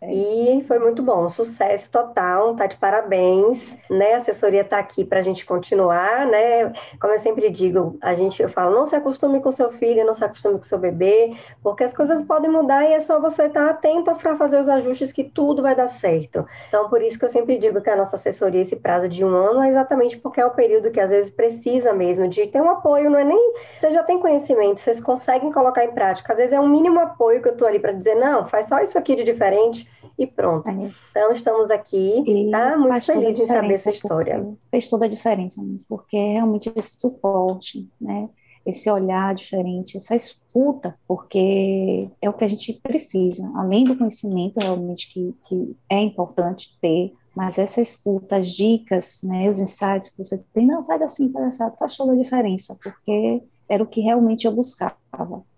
É. 0.00 0.12
E 0.12 0.64
foi 0.66 0.78
muito 0.78 1.02
bom, 1.02 1.28
sucesso 1.28 1.90
total, 1.90 2.54
tá 2.54 2.66
de 2.66 2.76
parabéns, 2.76 3.76
né? 3.90 4.14
A 4.14 4.16
assessoria 4.18 4.64
tá 4.64 4.78
aqui 4.78 5.04
para 5.04 5.18
a 5.18 5.22
gente 5.22 5.44
continuar, 5.44 6.26
né? 6.26 6.72
Como 7.00 7.12
eu 7.12 7.18
sempre 7.18 7.50
digo, 7.50 7.98
a 8.00 8.14
gente 8.14 8.42
eu 8.42 8.48
falo, 8.48 8.74
não 8.74 8.86
se 8.86 8.96
acostume 8.96 9.40
com 9.40 9.50
seu 9.50 9.70
filho, 9.72 10.04
não 10.04 10.14
se 10.14 10.24
acostume 10.24 10.56
com 10.58 10.64
seu 10.64 10.78
bebê, 10.78 11.34
porque 11.62 11.84
as 11.84 11.92
coisas 11.92 12.20
podem 12.20 12.50
mudar 12.50 12.84
e 12.84 12.92
é 12.92 13.00
só 13.00 13.20
você 13.20 13.44
estar 13.44 13.64
tá 13.64 13.70
atenta 13.70 14.14
para 14.14 14.36
fazer 14.36 14.60
os 14.60 14.68
ajustes 14.68 15.12
que 15.12 15.24
tudo 15.24 15.62
vai 15.62 15.74
dar 15.74 15.88
certo. 15.88 16.46
Então, 16.68 16.88
por 16.88 17.02
isso 17.02 17.18
que 17.18 17.24
eu 17.24 17.28
sempre 17.28 17.58
digo 17.58 17.80
que 17.80 17.90
a 17.90 17.96
nossa 17.96 18.16
assessoria, 18.16 18.62
esse 18.62 18.76
prazo 18.76 19.08
de 19.08 19.24
um 19.24 19.28
ano, 19.28 19.62
é 19.62 19.68
exatamente 19.68 20.16
porque 20.18 20.40
é 20.40 20.46
o 20.46 20.50
período 20.50 20.90
que 20.90 21.00
às 21.00 21.10
vezes 21.10 21.30
precisa 21.30 21.92
mesmo 21.92 22.28
de 22.28 22.46
ter 22.46 22.60
um 22.60 22.70
apoio, 22.70 23.10
não 23.10 23.18
é 23.18 23.24
nem. 23.24 23.54
Você 23.74 23.90
já 23.90 24.02
tem 24.02 24.18
conhecimento, 24.18 24.80
vocês 24.80 25.00
conseguem 25.00 25.52
colocar 25.52 25.84
em 25.84 25.92
prática, 25.92 26.32
às 26.32 26.38
vezes 26.38 26.52
é 26.52 26.60
um 26.60 26.68
mínimo 26.68 27.00
apoio 27.00 27.42
que 27.42 27.48
eu 27.48 27.52
estou 27.52 27.66
ali 27.66 27.78
para 27.78 27.92
dizer, 27.92 28.14
não, 28.14 28.46
faz 28.46 28.68
só 28.68 28.80
isso 28.80 28.98
aqui 28.98 29.14
de 29.14 29.25
diferente 29.26 29.88
e 30.18 30.26
pronto. 30.26 30.68
É. 30.68 30.92
Então, 31.10 31.32
estamos 31.32 31.70
aqui, 31.70 32.22
e 32.26 32.50
tá? 32.50 32.76
Muito 32.76 33.00
feliz 33.00 33.38
em 33.38 33.46
saber 33.46 33.76
sua 33.76 33.92
história. 33.92 34.46
Fez 34.70 34.88
toda 34.88 35.06
a 35.06 35.08
diferença, 35.08 35.60
porque 35.88 36.16
é 36.16 36.32
realmente 36.34 36.72
esse 36.74 36.98
suporte, 36.98 37.88
né? 38.00 38.28
Esse 38.64 38.90
olhar 38.90 39.32
diferente, 39.32 39.96
essa 39.96 40.16
escuta, 40.16 40.98
porque 41.06 42.10
é 42.20 42.28
o 42.28 42.32
que 42.32 42.44
a 42.44 42.48
gente 42.48 42.72
precisa, 42.82 43.48
além 43.54 43.84
do 43.84 43.96
conhecimento 43.96 44.58
realmente 44.58 45.12
que, 45.12 45.34
que 45.44 45.76
é 45.88 46.00
importante 46.00 46.76
ter, 46.80 47.12
mas 47.36 47.58
essa 47.58 47.80
escuta, 47.80 48.34
as 48.34 48.48
dicas, 48.48 49.20
né, 49.22 49.48
os 49.48 49.60
insights 49.60 50.10
que 50.10 50.24
você 50.24 50.42
tem, 50.52 50.66
não, 50.66 50.84
faz 50.84 51.02
assim, 51.02 51.30
faz 51.30 51.60
assim, 51.60 51.76
faz 51.78 51.96
toda 51.96 52.12
a 52.12 52.16
diferença, 52.16 52.76
porque 52.82 53.42
era 53.68 53.82
o 53.82 53.86
que 53.86 54.00
realmente 54.00 54.46
eu 54.46 54.52
buscava. 54.52 54.96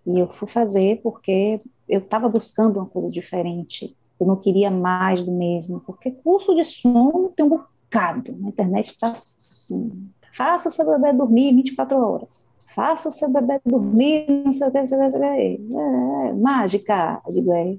E 0.06 0.18
eu 0.18 0.28
fui 0.28 0.48
fazer 0.48 1.00
porque 1.02 1.60
eu 1.88 2.00
estava 2.00 2.28
buscando 2.28 2.78
uma 2.78 2.86
coisa 2.86 3.10
diferente. 3.10 3.96
Eu 4.20 4.26
não 4.26 4.36
queria 4.36 4.70
mais 4.70 5.22
do 5.22 5.32
mesmo, 5.32 5.80
porque 5.80 6.10
curso 6.10 6.54
de 6.54 6.64
sono 6.64 7.32
tem 7.36 7.46
um 7.46 7.50
bocado. 7.50 8.36
Na 8.38 8.48
internet 8.48 8.88
está 8.88 9.12
assim. 9.12 10.08
Faça 10.32 10.68
o 10.68 10.72
seu 10.72 10.86
bebê 10.86 11.12
dormir 11.12 11.54
24 11.54 11.96
horas. 11.96 12.46
Faça 12.74 13.08
o 13.08 13.12
seu 13.12 13.30
bebê 13.30 13.60
dormir, 13.64 14.26
não 14.44 14.52
sei 14.52 14.68
o 14.68 14.70
que, 14.70 14.78
não 14.78 14.86
sei 14.86 14.98
o 14.98 15.10
que. 15.10 15.24
É, 15.24 15.54
é, 15.54 16.32
mágica. 16.34 17.20
Eu 17.26 17.32
digo, 17.32 17.52
é, 17.52 17.76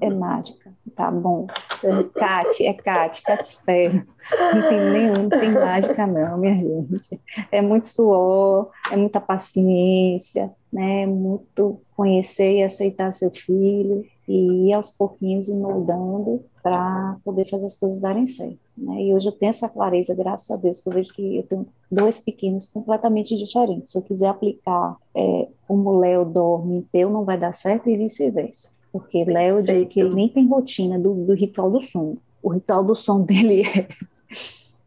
é 0.00 0.10
mágica. 0.10 0.72
Tá 0.96 1.10
bom. 1.10 1.46
É, 1.82 2.02
Cate, 2.18 2.66
é 2.66 2.74
Cate, 2.74 3.22
Cate 3.22 3.44
espero. 3.44 4.06
Não 4.54 4.68
tem 4.68 4.90
nenhum, 4.92 5.22
não 5.22 5.28
tem 5.28 5.52
mágica 5.52 6.06
não, 6.06 6.38
minha 6.38 6.56
gente. 6.56 7.20
É 7.50 7.62
muito 7.62 7.86
suor, 7.86 8.70
é 8.90 8.96
muita 8.96 9.20
paciência, 9.20 10.50
né? 10.72 11.06
Muito 11.06 11.80
conhecer 12.02 12.56
e 12.56 12.64
aceitar 12.64 13.12
seu 13.12 13.30
filho 13.30 14.04
e 14.26 14.68
ir 14.68 14.72
aos 14.72 14.90
pouquinhos 14.90 15.48
e 15.48 15.54
moldando 15.54 16.44
para 16.60 17.16
poder 17.24 17.44
fazer 17.48 17.66
as 17.66 17.76
coisas 17.76 18.00
darem 18.00 18.26
certo. 18.26 18.58
Né? 18.76 19.04
E 19.04 19.14
hoje 19.14 19.28
eu 19.28 19.32
tenho 19.32 19.50
essa 19.50 19.68
clareza, 19.68 20.12
graças 20.12 20.50
a 20.50 20.56
Deus, 20.56 20.80
que 20.80 20.88
eu 20.88 20.92
vejo 20.92 21.14
que 21.14 21.36
eu 21.36 21.42
tenho 21.44 21.66
dois 21.88 22.18
pequenos 22.18 22.66
completamente 22.66 23.36
diferentes. 23.36 23.92
Se 23.92 23.98
eu 23.98 24.02
quiser 24.02 24.26
aplicar 24.26 24.96
é, 25.14 25.46
como 25.68 26.00
Léo 26.00 26.24
dorme 26.24 26.78
em 26.78 26.82
peu, 26.82 27.08
não 27.08 27.24
vai 27.24 27.38
dar 27.38 27.54
certo 27.54 27.88
e 27.88 27.96
vice-versa. 27.96 28.70
Porque 28.90 29.24
Léo 29.24 29.62
diz 29.62 29.86
que 29.88 30.00
ele 30.00 30.12
nem 30.12 30.28
tem 30.28 30.48
rotina 30.48 30.98
do, 30.98 31.14
do 31.14 31.34
ritual 31.34 31.70
do 31.70 31.80
sono. 31.80 32.18
O 32.42 32.48
ritual 32.48 32.82
do 32.82 32.96
sono 32.96 33.24
dele 33.24 33.62
é, 33.78 33.86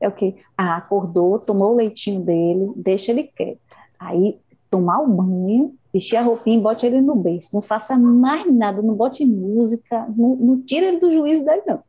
é 0.02 0.08
o 0.10 0.12
quê? 0.12 0.36
Ah, 0.58 0.76
acordou, 0.76 1.40
tomou 1.40 1.72
o 1.72 1.78
leitinho 1.78 2.20
dele, 2.20 2.74
deixa 2.76 3.14
ele 3.14 3.24
quieto. 3.24 3.60
Aí 3.98 4.38
tomar 4.76 5.00
o 5.00 5.08
banho, 5.08 5.74
vestir 5.94 6.18
a 6.18 6.22
roupinha 6.22 6.58
e 6.58 6.62
bote 6.62 6.86
ele 6.86 7.00
no 7.00 7.16
berço. 7.16 7.52
Não 7.54 7.62
faça 7.62 7.98
mais 7.98 8.46
nada, 8.54 8.82
não 8.82 8.94
bote 8.94 9.26
música, 9.26 10.06
não, 10.18 10.36
não 10.36 10.62
tira 10.62 10.88
ele 10.88 11.00
do 11.00 11.14
juízo 11.14 11.46
dele, 11.46 11.62
não. 11.66 11.80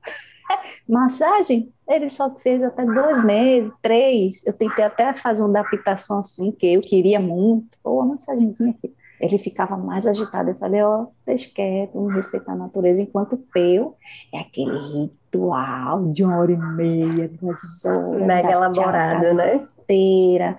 Massagem, 0.89 1.73
ele 1.89 2.09
só 2.09 2.33
fez 2.37 2.63
até 2.63 2.85
dois 2.85 3.25
meses, 3.25 3.73
três. 3.83 4.47
Eu 4.47 4.53
tentei 4.53 4.85
até 4.85 5.13
fazer 5.13 5.43
uma 5.43 5.59
adaptação 5.59 6.21
assim, 6.21 6.53
que 6.53 6.75
eu 6.75 6.81
queria 6.81 7.19
muito. 7.19 7.77
Pô, 7.83 7.95
uma 7.95 8.15
massagenzinha 8.15 8.71
aqui. 8.71 8.95
Ele 9.21 9.39
ficava 9.39 9.77
mais 9.77 10.07
agitado. 10.07 10.51
Eu 10.51 10.57
falei, 10.57 10.83
ó, 10.83 11.03
oh, 11.03 11.09
deixa 11.27 11.51
quieto, 11.53 11.95
vamos 11.95 12.15
respeitar 12.15 12.53
a 12.53 12.57
natureza. 12.57 13.03
Enquanto 13.03 13.33
o 13.33 13.39
peu 13.53 13.97
é 14.33 14.39
aquele 14.39 14.77
ritual 14.77 16.05
de 16.13 16.23
uma 16.23 16.39
hora 16.39 16.53
e 16.53 16.57
meia, 16.57 17.29
duas 17.41 17.85
horas. 17.85 18.23
Mega 18.23 18.53
elaborado, 18.53 19.35
né? 19.35 19.67
Inteira 19.83 20.57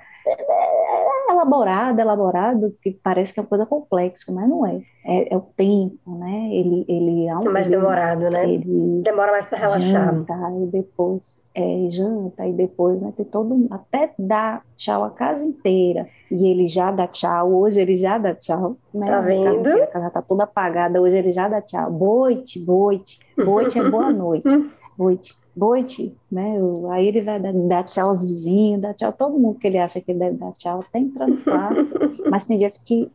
elaborado, 1.37 1.99
elaborado, 1.99 2.75
que 2.81 2.91
parece 2.91 3.33
que 3.33 3.39
é 3.39 3.43
uma 3.43 3.49
coisa 3.49 3.65
complexa, 3.65 4.31
mas 4.31 4.49
não 4.49 4.65
é. 4.65 4.81
É, 5.05 5.33
é 5.33 5.37
o 5.37 5.41
tempo, 5.41 6.17
né? 6.17 6.49
Ele, 6.51 6.85
ele 6.87 7.27
é 7.27 7.37
um, 7.37 7.51
mais 7.51 7.67
ele, 7.67 7.77
demorado, 7.77 8.29
né? 8.29 8.49
Ele 8.49 9.01
Demora 9.03 9.31
mais 9.31 9.45
para 9.45 9.59
relaxar. 9.59 9.81
Janta, 9.81 10.33
e 10.33 10.65
depois 10.67 11.39
é, 11.55 11.89
janta, 11.89 12.45
e 12.45 12.53
depois 12.53 13.01
né, 13.01 13.11
tem 13.15 13.25
todo 13.25 13.67
até 13.71 14.11
dar 14.19 14.63
tchau 14.75 15.03
a 15.03 15.09
casa 15.09 15.45
inteira. 15.45 16.07
E 16.29 16.47
ele 16.47 16.65
já 16.65 16.91
dá 16.91 17.07
tchau, 17.07 17.53
hoje 17.53 17.81
ele 17.81 17.95
já 17.95 18.17
dá 18.17 18.35
tchau. 18.35 18.77
Né? 18.93 19.07
Tá 19.07 19.21
vendo? 19.21 19.67
A 19.69 19.87
casa 19.87 20.09
tá 20.09 20.21
toda 20.21 20.43
apagada, 20.43 21.01
hoje 21.01 21.17
ele 21.17 21.31
já 21.31 21.47
dá 21.47 21.61
tchau. 21.61 21.89
Boite, 21.91 22.59
boite, 22.59 23.19
boite 23.35 23.79
é 23.79 23.89
boa 23.89 24.11
noite. 24.11 24.69
Boite 24.97 25.35
boite, 25.57 26.15
né? 26.31 26.57
Aí 26.91 27.07
ele 27.07 27.21
vai 27.21 27.39
dar, 27.39 27.53
dar 27.53 27.83
tchau 27.83 28.09
aos 28.09 28.21
vizinhos, 28.21 28.81
dar 28.81 28.93
tchau 28.93 29.09
a 29.09 29.11
todo 29.11 29.39
mundo 29.39 29.57
que 29.57 29.67
ele 29.67 29.77
acha 29.77 29.99
que 29.99 30.11
ele 30.11 30.19
deve 30.19 30.37
dar 30.37 30.51
tchau, 30.53 30.79
até 30.79 30.99
entrar 30.99 31.27
no 31.27 31.37
quarto. 31.37 31.87
Mas 32.29 32.45
tem 32.45 32.57
dias 32.57 32.77
que 32.77 33.11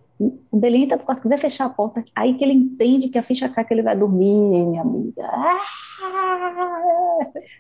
o 0.50 0.57
Belinho 0.57 0.85
entra 0.85 0.96
no 0.96 1.05
quarto, 1.05 1.28
vai 1.28 1.38
fechar 1.38 1.66
a 1.66 1.70
porta, 1.70 2.05
aí 2.14 2.35
que 2.35 2.44
ele 2.44 2.52
entende 2.52 3.09
que 3.09 3.18
a 3.18 3.22
ficha 3.22 3.48
cai 3.48 3.64
que 3.64 3.74
ele 3.74 3.83
vai 3.83 3.96
dormir, 3.96 4.66
minha 4.66 4.83
amiga. 4.83 5.24
Ah! 5.24 5.61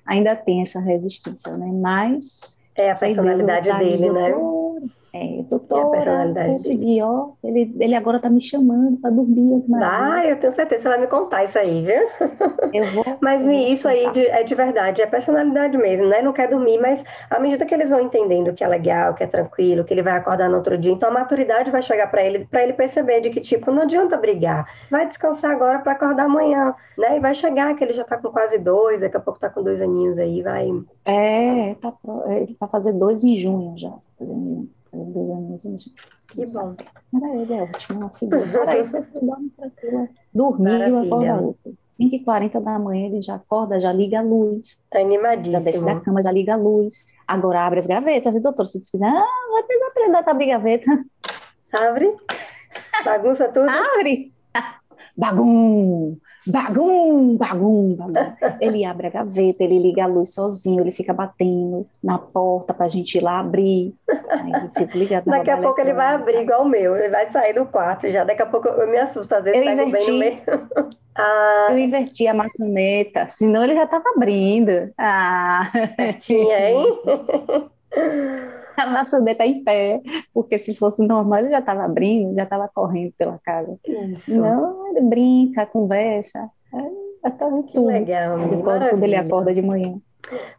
Ainda 0.06 0.36
tem 0.36 0.62
essa 0.62 0.80
resistência, 0.80 1.56
né? 1.56 1.70
Mas. 1.72 2.58
É 2.74 2.90
a 2.90 2.96
personalidade 2.96 3.70
dele, 3.78 4.10
né? 4.10 4.32
É, 5.14 5.42
doutora, 5.42 6.32
é 6.40 6.46
consegui, 6.48 6.86
dele. 6.86 7.02
ó, 7.02 7.32
ele, 7.44 7.76
ele 7.78 7.94
agora 7.94 8.18
tá 8.18 8.30
me 8.30 8.40
chamando 8.40 8.96
para 8.96 9.10
dormir. 9.10 9.62
Ah, 9.74 10.24
eu 10.24 10.40
tenho 10.40 10.50
certeza, 10.50 10.84
você 10.84 10.88
vai 10.88 11.00
me 11.00 11.06
contar 11.06 11.44
isso 11.44 11.58
aí, 11.58 11.84
viu? 11.84 12.08
Eu 12.72 12.86
vou. 12.86 13.04
mas 13.20 13.44
eu 13.44 13.50
isso 13.52 13.86
aí 13.86 14.10
de, 14.12 14.26
é 14.26 14.42
de 14.42 14.54
verdade, 14.54 15.02
é 15.02 15.06
personalidade 15.06 15.76
mesmo, 15.76 16.08
né? 16.08 16.22
Não 16.22 16.32
quer 16.32 16.48
dormir, 16.48 16.78
mas 16.78 17.04
à 17.28 17.38
medida 17.38 17.66
que 17.66 17.74
eles 17.74 17.90
vão 17.90 18.00
entendendo 18.00 18.54
que 18.54 18.64
é 18.64 18.66
legal, 18.68 19.12
que 19.12 19.22
é 19.22 19.26
tranquilo, 19.26 19.84
que 19.84 19.92
ele 19.92 20.02
vai 20.02 20.14
acordar 20.14 20.48
no 20.48 20.56
outro 20.56 20.78
dia, 20.78 20.92
então 20.92 21.10
a 21.10 21.12
maturidade 21.12 21.70
vai 21.70 21.82
chegar 21.82 22.10
para 22.10 22.22
ele, 22.24 22.46
para 22.46 22.62
ele 22.62 22.72
perceber 22.72 23.20
de 23.20 23.28
que, 23.28 23.40
tipo, 23.42 23.70
não 23.70 23.82
adianta 23.82 24.16
brigar, 24.16 24.66
vai 24.90 25.06
descansar 25.06 25.50
agora 25.50 25.80
para 25.80 25.92
acordar 25.92 26.24
amanhã, 26.24 26.74
né? 26.96 27.18
E 27.18 27.20
vai 27.20 27.34
chegar 27.34 27.74
que 27.76 27.84
ele 27.84 27.92
já 27.92 28.04
tá 28.04 28.16
com 28.16 28.30
quase 28.30 28.56
dois, 28.56 29.02
daqui 29.02 29.18
a 29.18 29.20
pouco 29.20 29.38
tá 29.38 29.50
com 29.50 29.62
dois 29.62 29.82
aninhos 29.82 30.18
aí, 30.18 30.40
vai. 30.40 30.70
É, 31.04 31.74
tá, 31.74 31.92
ele 32.28 32.56
vai 32.58 32.68
fazer 32.70 32.94
dois 32.94 33.22
em 33.24 33.36
junho 33.36 33.76
já, 33.76 33.92
fazendo 34.18 34.70
dois 34.92 35.30
anos, 35.30 35.62
gente. 35.62 35.92
Que 36.28 36.44
bom. 36.52 36.76
Ele, 37.34 37.54
é 37.54 37.62
ótimo, 37.62 38.08
você 38.08 38.26
dorme 38.26 39.50
tranquila. 39.50 40.08
Dormir 40.34 40.88
e 40.88 41.06
acorda 41.06 41.40
outro. 41.40 41.76
5h40 42.00 42.60
da 42.60 42.78
manhã 42.78 43.06
ele 43.06 43.20
já 43.20 43.36
acorda, 43.36 43.78
já 43.78 43.92
liga 43.92 44.18
a 44.18 44.22
luz. 44.22 44.80
Tá 44.90 45.00
animadíssimo. 45.00 45.52
Já 45.52 45.60
desce 45.60 45.84
da 45.84 46.00
cama, 46.00 46.22
já 46.22 46.32
liga 46.32 46.54
a 46.54 46.56
luz. 46.56 47.06
Agora 47.26 47.66
abre 47.66 47.80
as 47.80 47.86
gavetas, 47.86 48.32
viu, 48.32 48.42
doutor? 48.42 48.66
Se 48.66 48.78
você 48.78 48.92
quiser, 48.92 49.06
ah, 49.06 49.50
vai 49.52 49.62
pegar 49.64 49.88
aprender 49.88 50.16
a 50.16 50.30
abrir 50.30 50.46
gaveta. 50.46 51.04
Abre. 51.72 52.14
Bagunça 53.04 53.48
tudo. 53.48 53.68
Abre. 53.68 54.32
Bagum, 55.16 56.16
bagum, 56.46 57.36
bagum, 57.36 57.94
bagum. 57.94 58.32
Ele 58.60 58.84
abre 58.84 59.06
a 59.06 59.10
gaveta, 59.10 59.62
ele 59.62 59.78
liga 59.78 60.04
a 60.04 60.06
luz 60.06 60.34
sozinho, 60.34 60.80
ele 60.80 60.92
fica 60.92 61.12
batendo 61.12 61.86
na 62.02 62.18
porta 62.18 62.74
pra 62.74 62.88
gente 62.88 63.16
ir 63.16 63.22
lá 63.22 63.40
abrir. 63.40 63.94
Aí, 64.30 64.52
daqui 65.26 65.50
a 65.50 65.56
pouco 65.56 65.80
ele 65.80 65.92
vai 65.92 66.14
abrir 66.14 66.42
igual 66.42 66.62
o 66.62 66.68
meu, 66.68 66.96
ele 66.96 67.08
vai 67.08 67.30
sair 67.30 67.54
do 67.54 67.66
quarto 67.66 68.10
já. 68.10 68.24
Daqui 68.24 68.42
a 68.42 68.46
pouco 68.46 68.68
eu 68.68 68.88
me 68.88 68.98
assusto, 68.98 69.34
às 69.34 69.44
vezes 69.44 69.60
eu 69.60 69.64
pego 69.64 69.88
inverti, 69.88 70.06
bem 70.06 70.14
no 70.14 70.18
meio. 70.18 70.42
ah. 71.16 71.68
Eu 71.70 71.78
inverti 71.78 72.26
a 72.26 72.34
maçaneta, 72.34 73.28
senão 73.28 73.64
ele 73.64 73.74
já 73.74 73.86
tava 73.86 74.04
abrindo. 74.16 74.92
Ah. 74.98 75.70
Tinha, 76.18 76.70
hein? 76.70 76.98
a 78.76 78.86
maçaneta 78.86 79.38
tá 79.38 79.46
em 79.46 79.62
pé, 79.62 80.00
porque 80.32 80.58
se 80.58 80.74
fosse 80.74 81.06
normal 81.06 81.40
ele 81.40 81.50
já 81.50 81.58
estava 81.58 81.84
abrindo, 81.84 82.34
já 82.34 82.44
estava 82.44 82.68
correndo 82.68 83.12
pela 83.16 83.38
casa. 83.38 83.78
Isso. 83.86 84.40
Não, 84.40 84.88
ele 84.88 85.02
brinca, 85.02 85.66
conversa, 85.66 86.50
é, 86.74 87.28
é 87.28 87.30
tudo. 87.30 87.64
Que 87.64 87.78
legal, 87.78 88.36
quando 88.62 89.02
ele 89.02 89.16
acorda 89.16 89.52
de 89.52 89.62
manhã. 89.62 90.00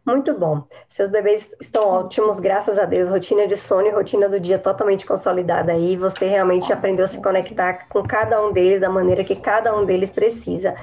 Muito 0.06 0.34
bom. 0.38 0.64
Seus 0.90 1.10
bebês 1.10 1.56
estão 1.60 1.88
ótimos, 1.88 2.40
graças 2.40 2.78
a 2.78 2.86
Deus. 2.86 3.08
Rotina 3.08 3.48
de 3.48 3.56
sono 3.56 3.88
e 3.88 3.92
rotina 3.92 4.28
do 4.28 4.40
dia 4.40 4.60
totalmente 4.60 5.06
consolidada 5.06 5.72
aí. 5.72 5.96
Você 5.96 6.28
realmente 6.28 6.72
aprendeu 6.72 7.06
a 7.06 7.08
se 7.08 7.22
conectar 7.22 7.88
com 7.90 8.04
cada 8.04 8.44
um 8.46 8.52
deles 8.52 8.80
da 8.80 8.90
maneira 8.90 9.24
que 9.24 9.36
cada 9.36 9.76
um 9.76 9.86
deles 9.86 10.12
precisa. 10.12 10.76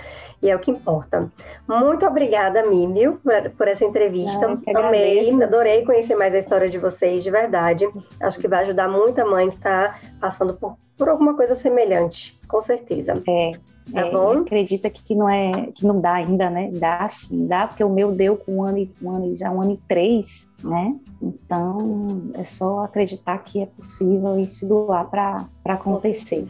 E 0.43 0.49
é 0.49 0.57
o 0.57 0.59
que 0.59 0.71
importa. 0.71 1.31
Muito 1.69 2.07
obrigada, 2.07 2.65
Mímio, 2.65 3.21
por, 3.57 3.69
essa 3.69 3.85
entrevista. 3.85 4.49
Não, 4.49 4.87
Amei, 4.87 5.31
adorei 5.43 5.85
conhecer 5.85 6.17
mais 6.17 6.35
a 6.35 6.39
história 6.39 6.71
de 6.71 6.79
vocês, 6.79 7.23
de 7.23 7.31
verdade. 7.31 7.87
Acho 8.21 8.39
que 8.39 8.49
vai 8.49 8.63
ajudar 8.63 8.89
muita 8.89 9.25
mãe 9.25 9.51
que 9.51 9.57
está 9.57 9.99
passando 10.19 10.55
por, 10.55 10.77
por 10.97 11.11
alguma 11.11 11.37
coisa 11.37 11.55
semelhante, 11.55 12.41
com 12.49 12.61
certeza. 12.61 13.13
É, 13.29 13.53
Tá 13.93 14.03
é, 14.03 14.11
bom? 14.11 14.39
Acredita 14.41 14.89
que 14.89 15.15
não 15.15 15.29
é 15.29 15.69
que 15.75 15.87
não 15.87 16.01
dá 16.01 16.15
ainda, 16.15 16.49
né? 16.49 16.71
Dá 16.73 17.09
sim, 17.09 17.47
dá, 17.47 17.67
porque 17.67 17.83
o 17.83 17.89
meu 17.89 18.13
deu 18.13 18.37
com 18.37 18.57
um 18.57 18.63
ano 18.63 18.79
e 18.79 18.91
um 19.03 19.11
ano 19.11 19.37
já 19.37 19.51
um 19.51 19.61
ano 19.61 19.73
e 19.73 19.81
três, 19.89 20.47
né? 20.63 20.95
Então 21.21 22.31
é 22.35 22.45
só 22.45 22.85
acreditar 22.85 23.39
que 23.39 23.63
é 23.63 23.67
possível 23.67 24.39
e 24.39 24.47
se 24.47 24.67
doar 24.67 25.09
para 25.11 25.49
acontecer. 25.65 26.47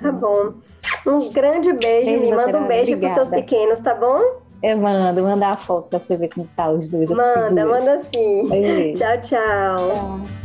Tá 0.00 0.12
bom. 0.12 0.52
Um 1.06 1.30
grande 1.30 1.72
beijo, 1.72 2.06
beijo 2.06 2.26
me 2.26 2.32
manda 2.32 2.58
um 2.58 2.66
beijo 2.66 2.96
para 2.98 3.14
seus 3.14 3.28
pequenos, 3.28 3.80
tá 3.80 3.94
bom? 3.94 4.20
Eu 4.62 4.78
mando, 4.78 5.22
manda 5.22 5.48
a 5.48 5.56
foto 5.56 5.88
para 5.90 5.98
você 5.98 6.16
ver 6.16 6.28
como 6.28 6.48
tá 6.56 6.70
os 6.70 6.88
dois. 6.88 7.10
Manda, 7.10 7.66
manda 7.66 8.02
sim. 8.04 8.94
Tchau, 8.94 9.20
tchau. 9.20 9.76
tchau. 9.76 10.43